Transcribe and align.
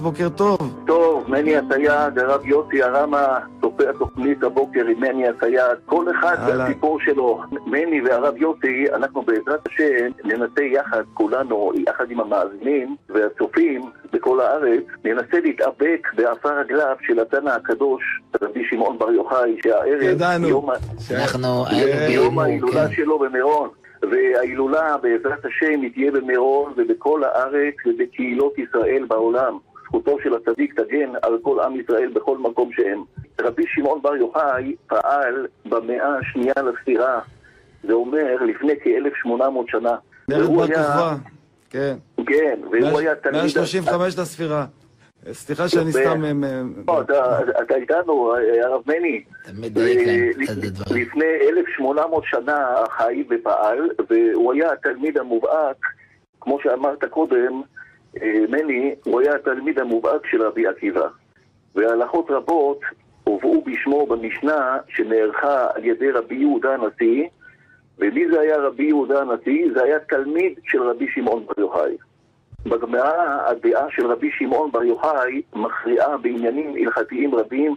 בוקר 0.00 0.28
טוב. 0.28 0.58
טוב, 0.86 1.30
מני 1.30 1.56
הסייד, 1.56 2.18
הרב 2.18 2.46
יוסי 2.46 2.82
הרמה, 2.82 3.38
צופה 3.60 3.90
התוכנית 3.90 4.42
הבוקר 4.42 4.86
עם 4.86 5.00
מני 5.00 5.28
הסייד, 5.28 5.78
כל 5.86 6.06
אחד. 6.10 6.36
והסיפור 6.46 7.00
שלו. 7.00 7.40
מני 7.66 8.00
והרב 8.00 8.36
יוסי, 8.36 8.84
אנחנו 8.94 9.22
בעזרת 9.22 9.60
השם 9.68 10.10
ננסה 10.24 10.62
יחד, 10.62 11.02
כולנו, 11.14 11.72
יחד 11.88 12.10
עם 12.10 12.20
המאזינים 12.20 12.96
והצופים 13.08 13.90
בכל 14.12 14.40
הארץ, 14.40 14.84
ננסה 15.04 15.40
להתאבק 15.40 16.08
בעפר 16.14 16.58
רגליו 16.60 16.96
של 17.06 17.20
התנא 17.20 17.50
הקדוש, 17.50 18.02
רבי 18.42 18.62
שמעון 18.70 18.98
בר 18.98 19.10
יוחאי, 19.10 19.56
שהערב, 19.62 20.02
ידענו. 20.02 20.48
יום 20.48 20.70
אנחנו 21.10 21.64
כן. 21.64 22.06
יום 22.10 22.36
בהילול, 22.36 22.44
ההילולה 22.44 22.88
כן. 22.88 22.94
שלו 22.94 23.18
במירון. 23.18 23.68
וההילולה 24.02 24.96
בעזרת 25.02 25.44
השם 25.44 25.80
היא 25.82 25.92
תהיה 25.92 26.10
במירון 26.10 26.72
ובכל 26.76 27.24
הארץ 27.24 27.74
ובקהילות 27.86 28.58
ישראל 28.58 29.04
בעולם. 29.08 29.58
זכותו 29.88 30.16
של 30.22 30.34
הצדיק 30.34 30.80
תגן 30.80 31.12
על 31.22 31.38
כל 31.42 31.60
עם 31.60 31.80
ישראל 31.80 32.10
בכל 32.14 32.38
מקום 32.38 32.70
שהם. 32.72 33.02
רבי 33.40 33.62
שמעון 33.66 34.02
בר 34.02 34.16
יוחאי 34.16 34.74
פעל 34.86 35.46
במאה 35.66 36.16
השנייה 36.18 36.54
לספירה, 36.56 37.20
זה 37.84 37.92
אומר 37.92 38.36
לפני 38.44 38.72
כ-1800 38.82 39.30
שנה. 39.70 39.96
מרד 40.28 40.46
בר 40.56 40.62
היה- 40.62 40.74
כוכבא. 40.74 41.14
כן. 41.70 41.94
כן, 42.26 42.60
והוא 42.70 42.98
היה 43.00 43.14
תלמיד... 43.14 43.40
135 43.40 44.18
לספירה. 44.18 44.66
סליחה 45.32 45.68
שאני. 45.68 45.92
סתם... 45.92 46.24
אה, 46.24 46.30
אה, 46.48 46.62
לא, 46.88 47.00
אתה- 47.62 47.74
איתנו, 47.74 48.32
הרב 48.62 48.82
מני. 48.86 49.22
לפני 50.90 51.24
1,800 51.48 52.24
שנה 52.26 52.66
חי 52.90 53.24
ופעל, 53.30 53.90
והוא 54.10 54.52
היה 54.52 54.72
התלמיד 54.72 55.18
המובהק, 55.18 55.76
כמו 56.40 56.58
שאמרת 56.62 57.04
קודם, 57.04 57.36
אה, 57.62 57.77
מני, 58.48 58.94
הוא 59.04 59.20
היה 59.20 59.34
התלמיד 59.34 59.78
המובהק 59.78 60.26
של 60.26 60.42
רבי 60.42 60.66
עקיבא. 60.66 61.08
והלכות 61.74 62.30
רבות 62.30 62.80
הובאו 63.24 63.64
בשמו 63.64 64.06
במשנה 64.06 64.78
שנערכה 64.88 65.66
על 65.74 65.84
ידי 65.84 66.10
רבי 66.10 66.34
יהודה 66.34 66.74
הנשיא, 66.74 67.28
ומי 67.98 68.28
זה 68.30 68.40
היה 68.40 68.56
רבי 68.56 68.84
יהודה 68.84 69.20
הנשיא? 69.20 69.68
זה 69.74 69.82
היה 69.82 69.98
תלמיד 69.98 70.58
של 70.64 70.82
רבי 70.82 71.06
שמעון 71.14 71.46
בר 71.46 71.60
יוחאי. 71.62 71.96
בגמרא 72.66 73.40
הדעה 73.46 73.86
של 73.90 74.06
רבי 74.06 74.30
שמעון 74.38 74.70
בר 74.72 74.84
יוחאי 74.84 75.42
מכריעה 75.54 76.16
בעניינים 76.16 76.74
הלכתיים 76.74 77.34
רבים 77.34 77.74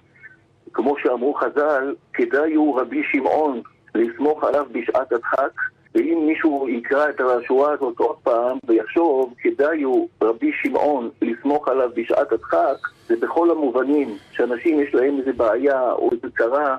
כמו 0.73 0.95
שאמרו 0.97 1.33
חז"ל, 1.33 1.95
כדאי 2.13 2.53
הוא 2.53 2.81
רבי 2.81 3.01
שמעון 3.11 3.61
לסמוך 3.95 4.43
עליו 4.43 4.65
בשעת 4.71 5.11
הדחק, 5.11 5.51
ואם 5.95 6.23
מישהו 6.27 6.69
יקרא 6.69 7.09
את 7.09 7.21
השורה 7.21 7.73
הזאת 7.73 7.99
עוד 7.99 8.15
פעם 8.23 8.57
ויחשוב, 8.67 9.33
כדאי 9.39 9.81
הוא 9.81 10.09
רבי 10.21 10.51
שמעון 10.63 11.09
לסמוך 11.21 11.67
עליו 11.67 11.89
בשעת 11.95 12.31
הדחק, 12.31 12.77
זה 13.07 13.15
בכל 13.15 13.51
המובנים, 13.51 14.17
שאנשים 14.31 14.79
יש 14.79 14.95
להם 14.95 15.19
איזה 15.19 15.33
בעיה 15.33 15.91
או 15.91 16.09
איזה 16.11 16.27
צרה, 16.37 16.77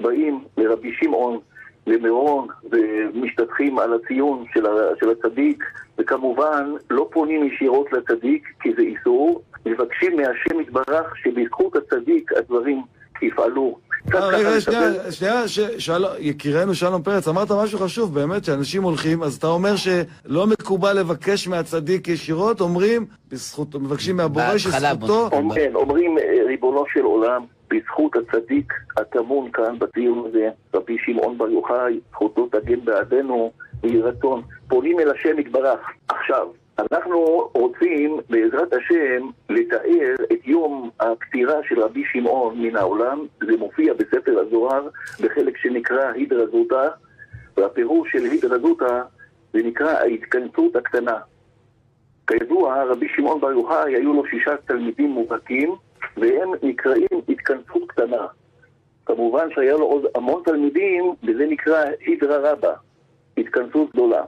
באים 0.00 0.44
לרבי 0.56 0.92
שמעון, 0.92 1.38
למירון, 1.86 2.48
ומשתטחים 2.70 3.78
על 3.78 3.92
הציון 3.92 4.44
של, 4.54 4.66
של 5.00 5.10
הצדיק, 5.10 5.64
וכמובן 5.98 6.72
לא 6.90 7.08
פונים 7.12 7.44
ישירות 7.44 7.92
לצדיק 7.92 8.48
כי 8.60 8.72
זה 8.76 8.82
איסור, 8.82 9.42
מבקשים 9.66 10.16
מהשם 10.16 10.60
יתברך 10.60 11.16
שבזכות 11.16 11.76
הצדיק 11.76 12.32
הדברים 12.32 12.82
יפעלו. 13.22 13.78
אה, 14.14 14.26
רגע, 14.28 14.60
שנייה, 14.60 15.12
שנייה, 15.12 15.48
ש- 15.48 15.90
יקירנו 16.18 16.74
שלום 16.74 17.02
פרץ, 17.02 17.28
אמרת 17.28 17.50
משהו 17.50 17.78
חשוב, 17.78 18.14
באמת, 18.14 18.44
שאנשים 18.44 18.82
הולכים, 18.82 19.22
אז 19.22 19.36
אתה 19.36 19.46
אומר 19.46 19.76
שלא 19.76 20.46
מקובל 20.46 20.92
לבקש 20.98 21.48
מהצדיק 21.48 22.08
ישירות, 22.08 22.60
אומרים, 22.60 23.06
בזכות, 23.28 23.74
מבקשים 23.74 24.16
מהבורא 24.16 24.58
שזכותו, 24.58 25.28
כן, 25.54 25.70
אומרים 25.74 26.18
אה, 26.18 26.24
ריבונו 26.46 26.84
של 26.92 27.00
עולם, 27.02 27.44
בזכות 27.70 28.12
הצדיק 28.16 28.72
הטמון 28.96 29.50
כאן 29.52 29.78
בדיון 29.78 30.26
הזה, 30.28 30.48
רבי 30.74 30.96
שמעון 31.06 31.38
בר 31.38 31.48
יוחאי, 31.48 32.00
זכותו 32.10 32.48
תגן 32.52 32.84
בעדנו, 32.84 33.52
ויהי 33.82 34.00
רצון. 34.00 34.42
פונים 34.68 35.00
אל 35.00 35.10
השם 35.10 35.38
יתברך. 35.38 35.78
עכשיו, 36.08 36.46
אנחנו 36.78 37.50
רוצים 37.54 38.20
בעזרת 38.30 38.72
השם 38.72 39.28
לתאר 39.48 40.14
את 40.32 40.46
יום 40.46 40.90
הפטירה 41.00 41.54
של 41.68 41.80
רבי 41.80 42.02
שמעון 42.12 42.62
מן 42.62 42.76
העולם, 42.76 43.26
זה 43.46 43.56
מופיע 43.56 43.94
בספר 43.94 44.38
הזוהר 44.38 44.88
בחלק 45.20 45.56
שנקרא 45.56 46.12
הידרזוטה, 46.12 46.88
והפירוש 47.56 48.12
של 48.12 48.24
הידרזוטה 48.24 49.02
זה 49.52 49.62
נקרא 49.64 49.90
ההתכנסות 49.90 50.76
הקטנה. 50.76 51.16
כידוע, 52.26 52.84
רבי 52.84 53.06
שמעון 53.16 53.40
בר 53.40 53.50
יוחאי 53.50 53.94
היו 53.94 54.12
לו 54.12 54.26
שישה 54.26 54.56
תלמידים 54.66 55.10
מובהקים, 55.10 55.74
והם 56.16 56.50
נקראים 56.62 57.20
התכנסות 57.28 57.88
קטנה. 57.88 58.26
כמובן 59.06 59.48
שהיה 59.54 59.72
לו 59.72 59.84
עוד 59.84 60.06
המון 60.14 60.42
תלמידים, 60.44 61.14
וזה 61.22 61.46
נקרא 61.46 61.84
הידרא 62.00 62.50
רבה, 62.50 62.72
התכנסות 63.38 63.90
גדולה. 63.92 64.22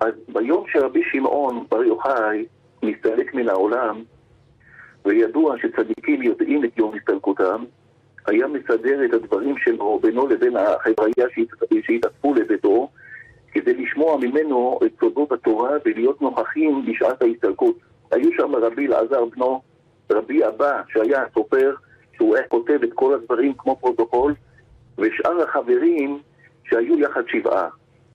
אז 0.00 0.12
ביום 0.28 0.64
שרבי 0.72 1.02
שמעון 1.12 1.64
בר 1.70 1.84
יוחאי 1.84 2.46
מסתלק 2.82 3.34
מן 3.34 3.48
העולם, 3.48 4.02
וידוע 5.04 5.54
שצדיקים 5.58 6.22
יודעים 6.22 6.64
את 6.64 6.78
יום 6.78 6.94
הסתלקותם, 6.96 7.64
היה 8.26 8.46
מסדר 8.46 9.04
את 9.04 9.12
הדברים 9.12 9.54
שלו 9.58 9.98
בינו 10.02 10.26
לבין 10.26 10.56
החבריה 10.56 11.26
שהת- 11.34 11.82
שהתאספו 11.82 12.34
לביתו, 12.34 12.88
כדי 13.52 13.74
לשמוע 13.74 14.16
ממנו 14.16 14.78
את 14.86 14.92
סודות 15.00 15.32
התורה 15.32 15.70
ולהיות 15.84 16.22
נוכחים 16.22 16.86
בשעת 16.86 17.22
ההסתלקות. 17.22 17.76
היו 18.10 18.30
שם 18.32 18.54
רבי 18.54 18.86
אלעזר 18.86 19.24
בנו, 19.24 19.62
רבי 20.12 20.46
אבא 20.46 20.82
שהיה 20.88 21.22
הסופר, 21.22 21.74
שהוא 22.16 22.36
היה 22.36 22.48
כותב 22.48 22.78
את 22.84 22.92
כל 22.94 23.14
הדברים 23.14 23.52
כמו 23.58 23.76
פרוטוקול, 23.76 24.34
ושאר 24.98 25.42
החברים 25.42 26.18
שהיו 26.64 26.98
יחד 26.98 27.22
שבעה. 27.28 27.68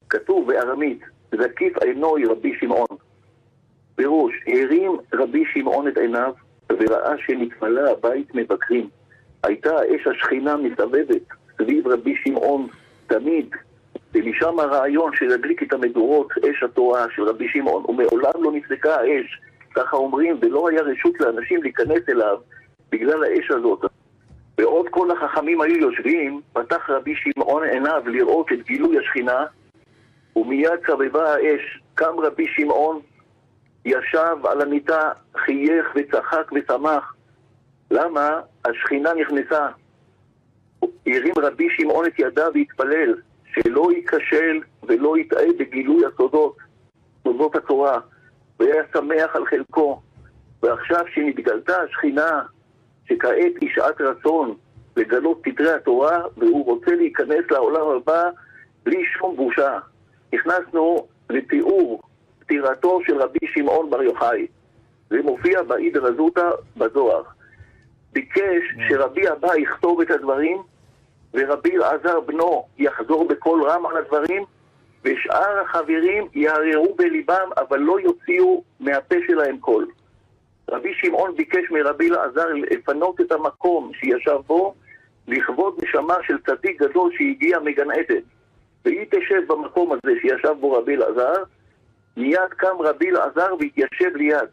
כתוב 0.10 0.48
בארמית, 0.48 1.02
זקיף 1.38 1.78
עינוי 1.78 2.26
רבי 2.26 2.54
שמעון. 2.60 2.98
פירוש, 3.96 4.34
הרים 4.48 4.92
רבי 5.14 5.44
שמעון 5.54 5.88
את 5.88 5.98
עיניו 5.98 6.34
וראה 6.70 7.14
שנתמלא 7.18 7.92
הבית 7.92 8.36
מבקרים. 8.36 8.90
הייתה 9.44 9.76
אש 9.76 10.08
השכינה 10.08 10.58
מסתובבת 10.58 11.22
סביב 11.58 11.88
רבי 11.88 12.16
שמעון 12.24 12.68
תמיד, 13.08 13.56
ומשם 14.14 14.60
הרעיון 14.60 15.12
של 15.16 15.26
להדליק 15.26 15.64
את 15.64 15.74
המדורות, 15.74 16.28
אש 16.32 16.64
התורה 16.64 17.06
של 17.16 17.24
רבי 17.24 17.48
שמעון, 17.50 17.84
ומעולם 17.88 18.44
לא 18.44 18.52
נפסקה 18.52 18.96
האש, 18.96 19.40
ככה 19.76 19.98
אומרים, 19.98 20.38
ולא 20.42 20.70
היה 20.70 20.82
רשות 20.82 21.20
לאנשים 21.20 21.64
להיכנס 21.64 22.10
אליו 22.10 22.38
בגלל 22.92 23.24
האש 23.24 23.52
הזאת. 23.52 23.86
בעוד 24.58 24.86
כל 24.90 25.12
החכמים 25.12 25.62
היו 25.62 25.76
יושבים, 25.76 26.42
פתח 26.54 26.90
רבי 26.90 27.14
שמעון 27.16 27.64
עיניו 27.64 28.02
לראות 28.06 28.52
את 28.52 28.66
גילוי 28.66 29.00
השכינה, 29.00 29.46
ומיד 30.36 30.80
סבבה 30.88 31.34
האש, 31.34 31.82
קם 31.96 32.20
רבי 32.20 32.48
שמעון, 32.48 33.00
ישב 33.86 34.36
על 34.44 34.62
המיטה, 34.62 35.12
חייך 35.38 35.86
וצחק 35.96 36.52
ושמח. 36.56 37.16
למה? 37.92 38.42
השכינה 38.66 39.14
נכנסה. 39.14 39.68
הרים 40.82 41.34
רבי 41.38 41.68
שמעון 41.78 42.06
את 42.06 42.20
ידיו 42.20 42.52
והתפלל, 42.54 43.16
שלא 43.54 43.88
ייכשל 43.92 44.62
ולא 44.84 45.18
יטעה 45.18 45.54
בגילוי 45.60 46.06
הסודות, 46.06 46.58
סודות 47.24 47.56
התורה, 47.56 48.00
והיה 48.60 48.84
שמח 48.94 49.36
על 49.36 49.46
חלקו. 49.46 50.02
ועכשיו 50.64 51.06
שנתגלתה 51.14 51.82
השכינה, 51.82 52.42
שכעת 53.10 53.54
היא 53.62 53.70
שעת 53.76 54.02
רצון 54.02 54.56
לגלות 54.98 55.40
פתרי 55.44 55.72
התורה, 55.72 56.22
והוא 56.38 56.66
רוצה 56.66 56.96
להיכנס 56.96 57.52
לעולם 57.52 57.88
הבא 57.88 58.24
בלי 58.84 59.04
שום 59.18 59.36
בושה. 59.36 59.80
נכנסנו 60.33 61.07
לתיאור 61.30 62.01
פטירתו 62.39 63.00
של 63.06 63.18
רבי 63.18 63.39
שמעון 63.45 63.89
בר 63.89 64.03
יוחאי. 64.03 64.47
זה 65.09 65.21
מופיע 65.24 65.63
באידרא 65.63 66.12
זוטא 66.12 66.50
בזוהר. 66.77 67.24
ביקש 68.13 68.63
שרבי 68.89 69.30
אבא 69.30 69.57
יכתוב 69.57 70.01
את 70.01 70.12
הדברים, 70.12 70.62
ורבי 71.33 71.77
אלעזר 71.77 72.19
בנו 72.19 72.65
יחזור 72.77 73.27
בקול 73.27 73.63
רם 73.63 73.85
על 73.85 73.97
הדברים, 73.97 74.44
ושאר 75.06 75.59
החברים 75.59 76.27
יערערו 76.33 76.95
בליבם, 76.95 77.50
אבל 77.57 77.80
לא 77.80 78.00
יוציאו 78.00 78.63
מהפה 78.80 79.15
שלהם 79.27 79.57
קול. 79.57 79.88
רבי 80.69 80.94
שמעון 80.94 81.35
ביקש 81.35 81.71
מרבי 81.71 82.09
אלעזר 82.09 82.47
לפנות 82.71 83.21
את 83.21 83.31
המקום 83.31 83.91
שישב 83.94 84.38
בו, 84.47 84.74
לכבוד 85.27 85.83
נשמה 85.83 86.15
של 86.27 86.38
צדיק 86.38 86.81
גדול 86.81 87.12
שהגיע 87.18 87.59
מגן 87.59 87.91
עדן. 87.91 88.21
והיא 88.85 89.06
תשב 89.12 89.41
במקום 89.47 89.91
הזה 89.91 90.13
שישב 90.21 90.53
בו 90.59 90.71
רבי 90.71 90.95
אלעזר, 90.95 91.44
מיד 92.18 92.53
קם 92.57 92.75
רבי 92.80 93.09
אלעזר 93.09 93.53
והתיישב 93.59 94.15
ליד. 94.15 94.50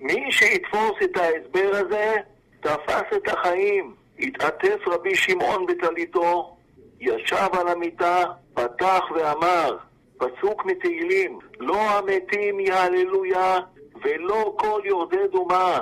מי 0.00 0.32
שיתפוס 0.32 1.02
את 1.04 1.16
ההסבר 1.16 1.70
הזה, 1.72 2.14
תפס 2.60 3.16
את 3.16 3.28
החיים. 3.28 3.94
התעטף 4.18 4.88
רבי 4.88 5.14
שמעון 5.14 5.66
בטליתו, 5.66 6.56
ישב 7.00 7.48
על 7.52 7.68
המיטה, 7.68 8.24
פתח 8.54 9.02
ואמר, 9.14 9.76
פסוק 10.18 10.66
מתהילים, 10.66 11.38
לא 11.60 11.80
המתים 11.80 12.60
יהללויה, 12.60 13.58
ולא 14.02 14.54
כל 14.56 14.80
יורדי 14.84 15.28
דומה. 15.32 15.78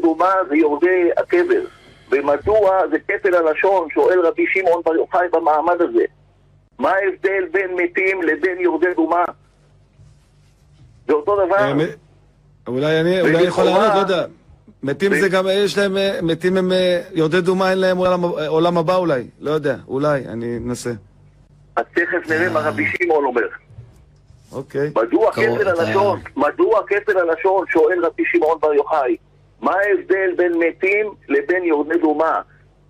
דומה 0.00 0.34
זה 0.48 0.56
יורדי 0.56 1.10
הקבר. 1.16 1.64
ומדוע 2.10 2.88
זה 2.90 2.98
כפל 2.98 3.34
הלשון, 3.34 3.88
שואל 3.90 4.20
רבי 4.20 4.46
שמעון 4.46 4.82
בר 4.84 4.94
יוחאי 4.94 5.28
במעמד 5.32 5.82
הזה. 5.82 6.04
מה 6.78 6.90
ההבדל 6.90 7.44
בין 7.52 7.70
מתים 7.76 8.22
לבין 8.22 8.60
יורדי 8.60 8.94
דומה? 8.96 9.24
זה 11.08 11.12
אותו 11.12 11.46
דבר. 11.46 11.56
אה, 11.56 11.86
אולי 12.66 13.00
אני 13.00 13.20
אולי 13.20 13.42
יכול 13.42 13.64
לענות, 13.64 13.94
לא 13.94 13.98
יודע. 13.98 14.26
מתים 14.82 15.14
זה 15.14 15.28
גם, 15.28 15.44
יש 15.50 15.78
להם, 15.78 15.96
אה, 15.96 16.18
מתים 16.22 16.56
הם 16.56 16.72
אה, 16.72 17.00
יורדי 17.12 17.40
דומה, 17.40 17.70
אין 17.70 17.78
להם 17.78 17.96
עולם, 17.96 18.22
עולם 18.46 18.78
הבא 18.78 18.96
אולי. 18.96 19.26
לא 19.40 19.50
יודע, 19.50 19.76
אולי, 19.88 20.24
אני 20.28 20.56
אנסה. 20.56 20.90
אז 21.76 21.84
תכף 21.94 22.30
נראה 22.30 22.50
מה 22.50 22.60
רבי 22.60 22.86
שמעון 22.86 23.24
אומר. 23.24 23.48
אוקיי. 24.52 24.90
מדוע 24.94 25.32
כפל 25.32 25.68
הלשון, 25.68 26.20
מדוע 26.36 26.80
כפל 26.86 27.18
הלשון, 27.18 27.64
שואל 27.72 28.04
רבי 28.04 28.22
שמעון 28.26 28.58
בר 28.60 28.74
יוחאי. 28.74 29.16
מה 29.60 29.72
ההבדל 29.72 30.30
בין 30.36 30.52
מתים 30.58 31.06
לבין 31.28 31.64
יורדי 31.64 31.98
דומה 31.98 32.40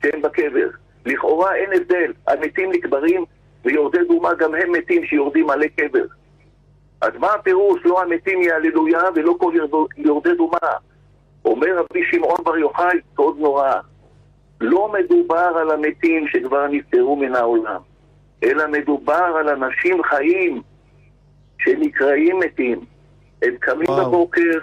שהם 0.02 0.22
בקבר? 0.22 0.68
לכאורה 1.06 1.54
אין 1.54 1.70
הבדל, 1.76 2.12
המתים 2.26 2.72
נקברים 2.72 3.24
ויורדי 3.64 3.98
דומה 4.08 4.34
גם 4.34 4.54
הם 4.54 4.72
מתים 4.72 5.04
שיורדים 5.04 5.50
עלי 5.50 5.68
קבר. 5.68 6.04
אז 7.00 7.10
מה 7.18 7.32
הפירוש? 7.34 7.80
לא 7.84 8.02
המתים 8.02 8.42
יהללויה 8.42 9.00
ולא 9.14 9.34
כל 9.38 9.52
יורדי 9.96 10.34
דומה. 10.34 10.58
אומר 11.44 11.76
רבי 11.78 12.00
שמעון 12.10 12.36
בר 12.44 12.58
יוחאי, 12.58 12.98
סוד 13.16 13.38
נורא, 13.38 13.72
לא 14.60 14.92
מדובר 14.92 15.52
על 15.60 15.70
המתים 15.70 16.28
שכבר 16.28 16.66
נפטרו 16.66 17.16
מן 17.16 17.34
העולם, 17.34 17.80
אלא 18.42 18.66
מדובר 18.66 19.36
על 19.38 19.48
אנשים 19.48 20.02
חיים 20.02 20.62
שנקראים 21.58 22.38
מתים. 22.38 22.80
הם 23.42 23.54
קמים 23.60 23.88
וואו. 23.88 24.06
בבוקר, 24.06 24.58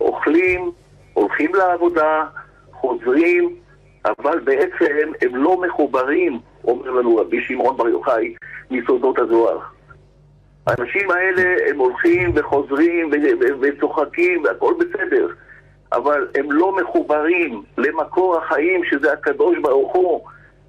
אוכלים, 0.00 0.70
הולכים 1.14 1.54
לעבודה, 1.54 2.24
חוזרים, 2.72 3.56
אבל 4.04 4.40
בעצם 4.40 5.12
הם 5.22 5.36
לא 5.36 5.60
מחוברים, 5.60 6.40
אומר 6.64 6.90
לנו 6.90 7.16
רבי 7.16 7.42
שמעון 7.42 7.76
בר 7.76 7.88
יוחאי, 7.88 8.34
מסודות 8.70 9.18
הזוהר. 9.18 9.58
האנשים 10.66 11.10
האלה, 11.10 11.70
הם 11.70 11.78
הולכים 11.78 12.32
וחוזרים 12.34 13.10
וצוחקים 13.60 14.44
והכל 14.44 14.74
בסדר, 14.78 15.28
אבל 15.92 16.28
הם 16.34 16.52
לא 16.52 16.76
מחוברים 16.76 17.62
למקור 17.78 18.36
החיים, 18.38 18.84
שזה 18.84 19.12
הקדוש 19.12 19.58
ברוך 19.58 19.92
הוא, 19.92 20.20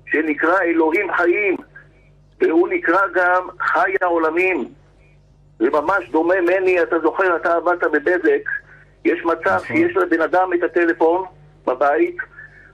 שנקרא 0.05 0.61
אלוהים 0.61 1.13
חיים, 1.13 1.55
והוא 2.41 2.67
נקרא 2.67 3.01
גם 3.13 3.47
חי 3.59 3.93
העולמים. 4.01 4.65
זה 5.59 5.69
ממש 5.69 6.09
דומה 6.11 6.41
מני, 6.41 6.83
אתה 6.83 6.99
זוכר, 6.99 7.35
אתה 7.35 7.55
עבדת 7.55 7.83
בבזק, 7.83 8.49
יש 9.05 9.25
מצב 9.25 9.55
נכון. 9.55 9.59
שיש 9.67 9.97
לבן 9.97 10.21
אדם 10.21 10.49
את 10.53 10.63
הטלפון 10.63 11.25
בבית, 11.67 12.17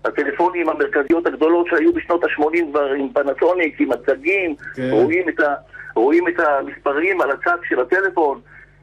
הטלפונים 0.06 0.70
המרכזיות 0.70 1.28
הגדולות 1.28 1.68
שהיו 1.70 1.94
בשנות 1.94 2.24
ה-80 2.24 2.58
כבר 2.72 2.92
עם 2.98 3.10
פנסוניק, 3.14 3.82
עם 3.82 3.92
הצגים, 3.92 4.56
כן. 4.76 4.90
רואים, 4.92 5.30
את 5.30 5.40
ה, 5.40 5.54
רואים 5.96 6.28
את 6.28 6.40
המספרים 6.40 7.22
על 7.22 7.32
הצג 7.32 7.58
של 7.70 7.80
הטלפון, 7.80 8.40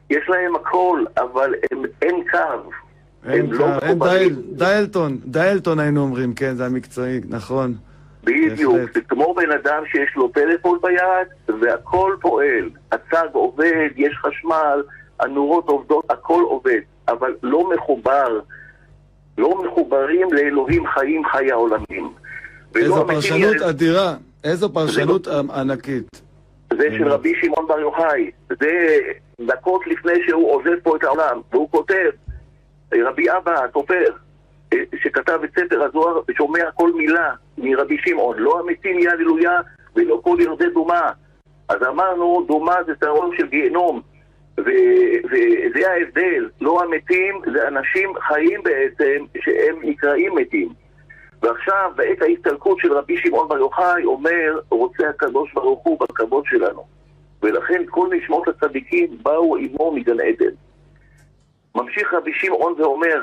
יש 0.09 0.29
להם 0.29 0.55
הכל, 0.55 1.03
אבל 1.17 1.53
הם, 1.71 1.83
אין 2.01 2.23
קו. 2.31 2.69
אין 3.29 3.57
קו, 3.57 3.57
לא 3.57 3.79
אין 3.81 3.99
דייל, 3.99 4.35
דיילטון, 4.51 5.17
דיילטון 5.25 5.79
היינו 5.79 6.01
אומרים, 6.01 6.33
כן, 6.33 6.55
זה 6.55 6.65
המקצועי, 6.65 7.21
נכון. 7.29 7.73
בדיוק, 8.23 8.75
זה 8.93 9.01
כמו 9.01 9.33
בן 9.33 9.51
אדם 9.51 9.83
שיש 9.91 10.15
לו 10.15 10.27
טלפון 10.27 10.79
ביד 10.81 11.59
והכל 11.61 12.15
פועל, 12.21 12.69
הצג 12.91 13.27
עובד, 13.31 13.89
יש 13.95 14.15
חשמל, 14.15 14.83
הנורות 15.19 15.67
עובדות, 15.67 16.05
הכל 16.11 16.43
עובד. 16.47 16.79
אבל 17.07 17.33
לא 17.43 17.69
מחובר, 17.75 18.39
לא 19.37 19.63
מחוברים 19.63 20.27
לאלוהים 20.33 20.87
חיים 20.87 21.25
חי 21.25 21.51
העולמים. 21.51 22.09
איזו 22.75 23.07
פרשנות 23.07 23.55
יל... 23.55 23.63
אדירה, 23.63 24.15
איזו 24.43 24.73
פרשנות 24.73 25.25
זה... 25.25 25.31
ענקית. 25.55 26.21
זה 26.73 26.87
של 26.97 27.07
רבי 27.07 27.33
שמעון 27.41 27.67
בר 27.67 27.79
יוחאי, 27.79 28.31
זה 28.49 28.97
דקות 29.41 29.87
לפני 29.87 30.13
שהוא 30.27 30.51
עוזב 30.51 30.79
פה 30.83 30.95
את 30.95 31.03
העולם, 31.03 31.41
והוא 31.51 31.69
כותב, 31.71 32.09
רבי 32.93 33.25
אבא, 33.31 33.65
הסופר, 33.65 34.03
שכתב 35.03 35.39
את 35.43 35.49
ספר 35.59 35.83
הזוהר 35.83 36.21
ושומע 36.29 36.71
כל 36.75 36.93
מילה 36.93 37.33
מרבי 37.57 37.97
שמעון, 38.05 38.37
לא 38.39 38.59
המתים 38.59 38.99
יהללויה 38.99 39.59
ולא 39.95 40.19
כל 40.23 40.37
ירדי 40.39 40.69
דומה. 40.73 41.11
אז 41.69 41.77
אמרנו, 41.87 42.45
דומה 42.47 42.75
זה 42.87 42.95
טהרון 42.95 43.37
של 43.37 43.47
גיהנום, 43.47 44.01
וזה 44.59 45.91
ההבדל, 45.91 46.49
לא 46.61 46.83
המתים, 46.83 47.41
זה 47.53 47.67
אנשים 47.67 48.13
חיים 48.19 48.63
בעצם, 48.63 49.25
שהם 49.39 49.75
נקראים 49.81 50.35
מתים. 50.35 50.69
ועכשיו, 51.41 51.91
בעת 51.95 52.21
ההסתלקות 52.21 52.79
של 52.79 52.93
רבי 52.93 53.17
שמעון 53.17 53.47
בר 53.47 53.57
יוחאי, 53.57 54.05
אומר, 54.05 54.59
רוצה 54.69 55.09
הקדוש 55.09 55.53
ברוך 55.53 55.83
הוא 55.83 55.99
בכבוד 55.99 56.43
שלנו. 56.45 56.83
ולכן 57.41 57.83
כל 57.89 58.09
נשמות 58.17 58.47
הצדיקים 58.47 59.17
באו 59.21 59.57
עמו 59.57 59.91
מגן 59.91 60.19
עדן. 60.19 60.55
ממשיך 61.75 62.13
רבי 62.13 62.31
שמעון 62.33 62.73
ואומר, 62.77 63.21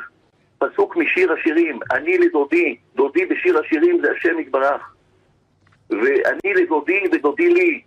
פסוק 0.58 0.96
משיר 0.96 1.32
השירים, 1.32 1.78
אני 1.92 2.18
לדודי, 2.18 2.76
דודי 2.94 3.26
בשיר 3.26 3.58
השירים 3.58 4.00
זה 4.02 4.12
השם 4.12 4.38
יתברך. 4.38 4.94
ואני 5.90 6.54
לדודי 6.54 7.04
ודודי 7.12 7.48
לי, 7.48 7.82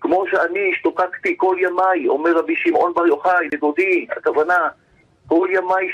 כמו 0.00 0.24
שאני 0.30 0.70
השתוקקתי 0.72 1.34
כל 1.36 1.56
ימיי, 1.60 2.08
אומר 2.08 2.38
רבי 2.38 2.56
שמעון 2.56 2.94
בר 2.94 3.06
יוחאי, 3.06 3.48
לדודי, 3.52 4.06
הכוונה, 4.16 4.68
כל 5.26 5.48
ימיי 5.52 5.88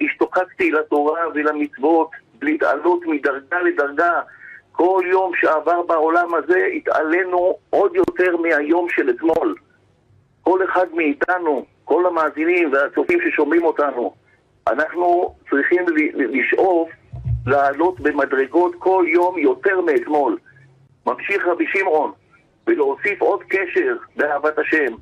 השתוקקתי 0.00 0.70
לתורה 0.70 1.20
ולמצוות, 1.34 2.10
להתעלות 2.42 3.06
מדרגה 3.06 3.62
לדרגה. 3.62 4.20
כל 4.72 5.02
יום 5.06 5.32
שעבר 5.34 5.82
בעולם 5.82 6.34
הזה 6.34 6.66
התעלינו 6.76 7.58
עוד 7.70 7.94
יותר 7.94 8.36
מהיום 8.36 8.86
של 8.88 9.10
אתמול. 9.10 9.54
כל 10.42 10.64
אחד 10.64 10.86
מאיתנו, 10.94 11.64
כל 11.84 12.06
המאזינים 12.06 12.72
והצופים 12.72 13.18
ששומעים 13.24 13.64
אותנו, 13.64 14.14
אנחנו 14.68 15.34
צריכים 15.50 15.82
לשאוף 16.16 16.90
לעלות 17.46 18.00
במדרגות 18.00 18.74
כל 18.78 19.04
יום 19.08 19.38
יותר 19.38 19.80
מאתמול. 19.80 20.38
ממשיך 21.06 21.46
רבי 21.46 21.66
שמעון, 21.66 22.12
ולהוסיף 22.66 23.20
עוד 23.20 23.42
קשר 23.42 23.96
באהבת 24.16 24.58
השם. 24.58 24.94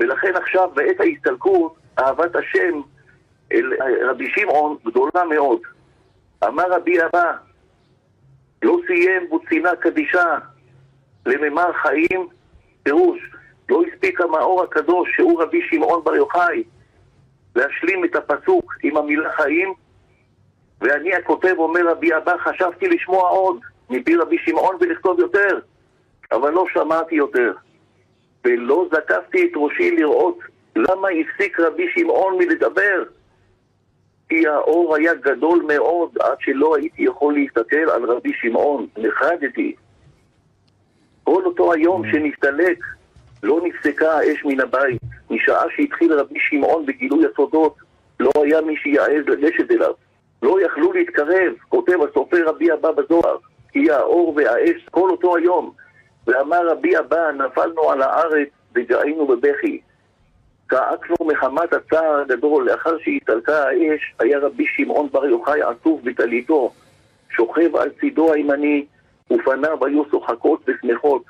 ולכן 0.00 0.36
עכשיו, 0.36 0.70
בעת 0.74 1.00
ההסתלקות, 1.00 1.74
אהבת 1.98 2.36
השם 2.36 2.80
אל 3.52 3.72
רבי 4.10 4.30
שמעון 4.30 4.76
גדולה 4.84 5.24
מאוד. 5.28 5.60
אמר 6.44 6.72
רבי 6.72 7.04
אבא, 7.04 7.32
לא 8.62 8.76
סיים 8.86 9.28
בוצינה 9.28 9.76
קדישה 9.76 10.38
לממר 11.26 11.72
חיים, 11.72 12.28
פירוש, 12.82 13.20
לא 13.68 13.82
הספיק 13.82 14.20
המאור 14.20 14.62
הקדוש, 14.62 15.08
שהוא 15.16 15.42
רבי 15.42 15.60
שמעון 15.70 16.04
בר 16.04 16.14
יוחאי, 16.14 16.64
להשלים 17.56 18.04
את 18.04 18.16
הפסוק 18.16 18.74
עם 18.82 18.96
המילה 18.96 19.32
חיים, 19.32 19.74
ואני 20.80 21.14
הכותב 21.14 21.54
אומר 21.58 21.90
רבי 21.90 22.16
אבא, 22.16 22.36
חשבתי 22.38 22.88
לשמוע 22.88 23.28
עוד 23.28 23.60
מפי 23.90 24.16
רבי 24.16 24.36
שמעון 24.38 24.76
ולכתוב 24.80 25.20
יותר. 25.20 25.58
אבל 26.32 26.50
לא 26.50 26.64
שמעתי 26.74 27.14
יותר. 27.14 27.52
ולא 28.44 28.88
זקפתי 28.92 29.46
את 29.46 29.52
ראשי 29.56 29.90
לראות 29.90 30.38
למה 30.76 31.08
הפסיק 31.08 31.60
רבי 31.60 31.86
שמעון 31.94 32.38
מלדבר. 32.38 33.02
כי 34.28 34.46
האור 34.46 34.96
היה 34.96 35.14
גדול 35.14 35.64
מאוד 35.66 36.10
עד 36.20 36.36
שלא 36.40 36.76
הייתי 36.76 37.02
יכול 37.02 37.34
להסתכל 37.34 37.90
על 37.94 38.04
רבי 38.04 38.32
שמעון. 38.40 38.86
נחרדתי. 38.98 39.74
כל 41.24 41.44
אותו 41.44 41.72
היום 41.72 42.04
mm. 42.04 42.08
שנסתלק, 42.12 42.78
לא 43.42 43.60
נפסקה 43.64 44.12
האש 44.12 44.44
מן 44.44 44.60
הבית. 44.60 45.00
משעה 45.30 45.62
שהתחיל 45.76 46.12
רבי 46.12 46.38
שמעון 46.38 46.86
בגילוי 46.86 47.24
הסודות, 47.32 47.74
לא 48.20 48.30
היה 48.34 48.60
מי 48.60 48.76
שיעז 48.76 49.24
לגשת 49.26 49.70
אליו. 49.70 49.92
לא 50.42 50.62
יכלו 50.62 50.92
להתקרב, 50.92 51.52
כותב 51.68 51.98
הסופר 52.10 52.48
רבי 52.48 52.72
אבא 52.72 52.92
בזוהר, 52.92 53.36
כי 53.72 53.90
האור 53.90 54.34
והאש 54.36 54.88
כל 54.90 55.10
אותו 55.10 55.36
היום 55.36 55.72
ואמר 56.28 56.68
רבי 56.68 56.98
אבא, 56.98 57.30
נפלנו 57.32 57.90
על 57.90 58.02
הארץ 58.02 58.48
וגאינו 58.74 59.26
בבכי. 59.26 59.80
צעקנו 60.70 61.16
מחמת 61.20 61.72
הצער 61.72 62.20
הגדול, 62.20 62.70
לאחר 62.70 62.98
שהסתלקה 62.98 63.68
האש, 63.68 64.14
היה 64.18 64.38
רבי 64.38 64.66
שמעון 64.66 65.08
בר 65.12 65.24
יוחאי 65.24 65.62
עטוף 65.62 66.00
בטליתו, 66.04 66.72
שוכב 67.30 67.76
על 67.76 67.90
צידו 68.00 68.32
הימני, 68.32 68.86
ופניו 69.30 69.86
היו 69.86 70.02
שוחקות 70.10 70.60
ושמחות. 70.68 71.22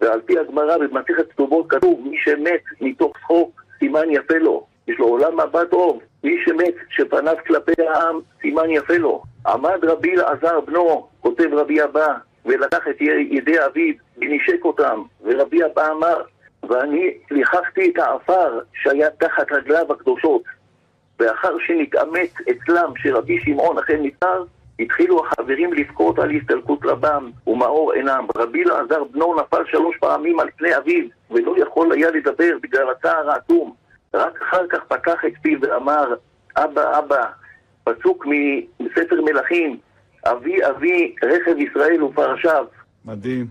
ועל 0.00 0.20
פי 0.20 0.38
הגמרא 0.38 0.78
במסכת 0.78 1.30
כתובות 1.30 1.70
כתוב, 1.70 2.00
מי 2.08 2.16
שמת 2.18 2.60
מתוך 2.80 3.16
צחוק, 3.18 3.62
סימן 3.78 4.10
יפה 4.10 4.38
לו. 4.38 4.66
יש 4.88 4.98
לו 4.98 5.06
עולם 5.06 5.40
מבט 5.40 5.70
טוב. 5.70 6.00
מי 6.24 6.36
שמת 6.44 6.74
שפניו 6.90 7.36
כלפי 7.46 7.72
העם, 7.82 8.20
סימן 8.40 8.70
יפה 8.70 8.96
לו. 8.96 9.22
עמד 9.46 9.84
רבי 9.84 10.14
אלעזר 10.14 10.60
בנו, 10.60 11.08
כותב 11.20 11.48
רבי 11.52 11.84
אבא, 11.84 12.14
ולקח 12.46 12.88
את 12.90 13.00
ידי 13.30 13.64
אביו 13.66 13.94
ונשק 14.18 14.64
אותם, 14.64 15.02
ורבי 15.22 15.64
אבא 15.64 15.90
אמר, 15.92 16.22
ואני 16.68 17.14
ליחכתי 17.30 17.90
את 17.90 17.98
העפר 17.98 18.58
שהיה 18.74 19.10
תחת 19.10 19.52
רגליו 19.52 19.92
הקדושות, 19.92 20.42
ואחר 21.18 21.56
שנתעמת 21.66 22.30
אצלם 22.50 22.92
שרבי 22.96 23.38
שמעון 23.44 23.78
אכן 23.78 24.02
נפטר, 24.02 24.44
התחילו 24.80 25.26
החברים 25.26 25.72
לבכות 25.72 26.18
על 26.18 26.30
הסתלקות 26.30 26.78
רבם 26.84 27.30
ומאור 27.46 27.92
עינם. 27.92 28.26
רבי 28.36 28.64
אלעזר 28.64 29.04
בנו 29.04 29.40
נפל 29.40 29.62
שלוש 29.66 29.96
פעמים 30.00 30.40
על 30.40 30.48
פני 30.56 30.76
אביו, 30.76 31.04
ולא 31.30 31.54
יכול 31.58 31.92
היה 31.92 32.10
לדבר 32.10 32.56
בגלל 32.62 32.90
הצער 32.90 33.30
האטום. 33.30 33.74
רק 34.14 34.42
אחר 34.42 34.66
כך 34.66 34.84
פתח 34.88 35.24
את 35.26 35.32
פיו 35.42 35.58
ואמר, 35.62 36.14
אבא, 36.56 36.98
אבא, 36.98 37.24
פסוק 37.84 38.26
מספר 38.80 39.20
מלכים, 39.22 39.78
אבי 40.26 40.66
אבי 40.66 41.14
רכב 41.22 41.58
ישראל 41.58 42.02
ופרשיו. 42.02 42.64
מדהים, 43.04 43.46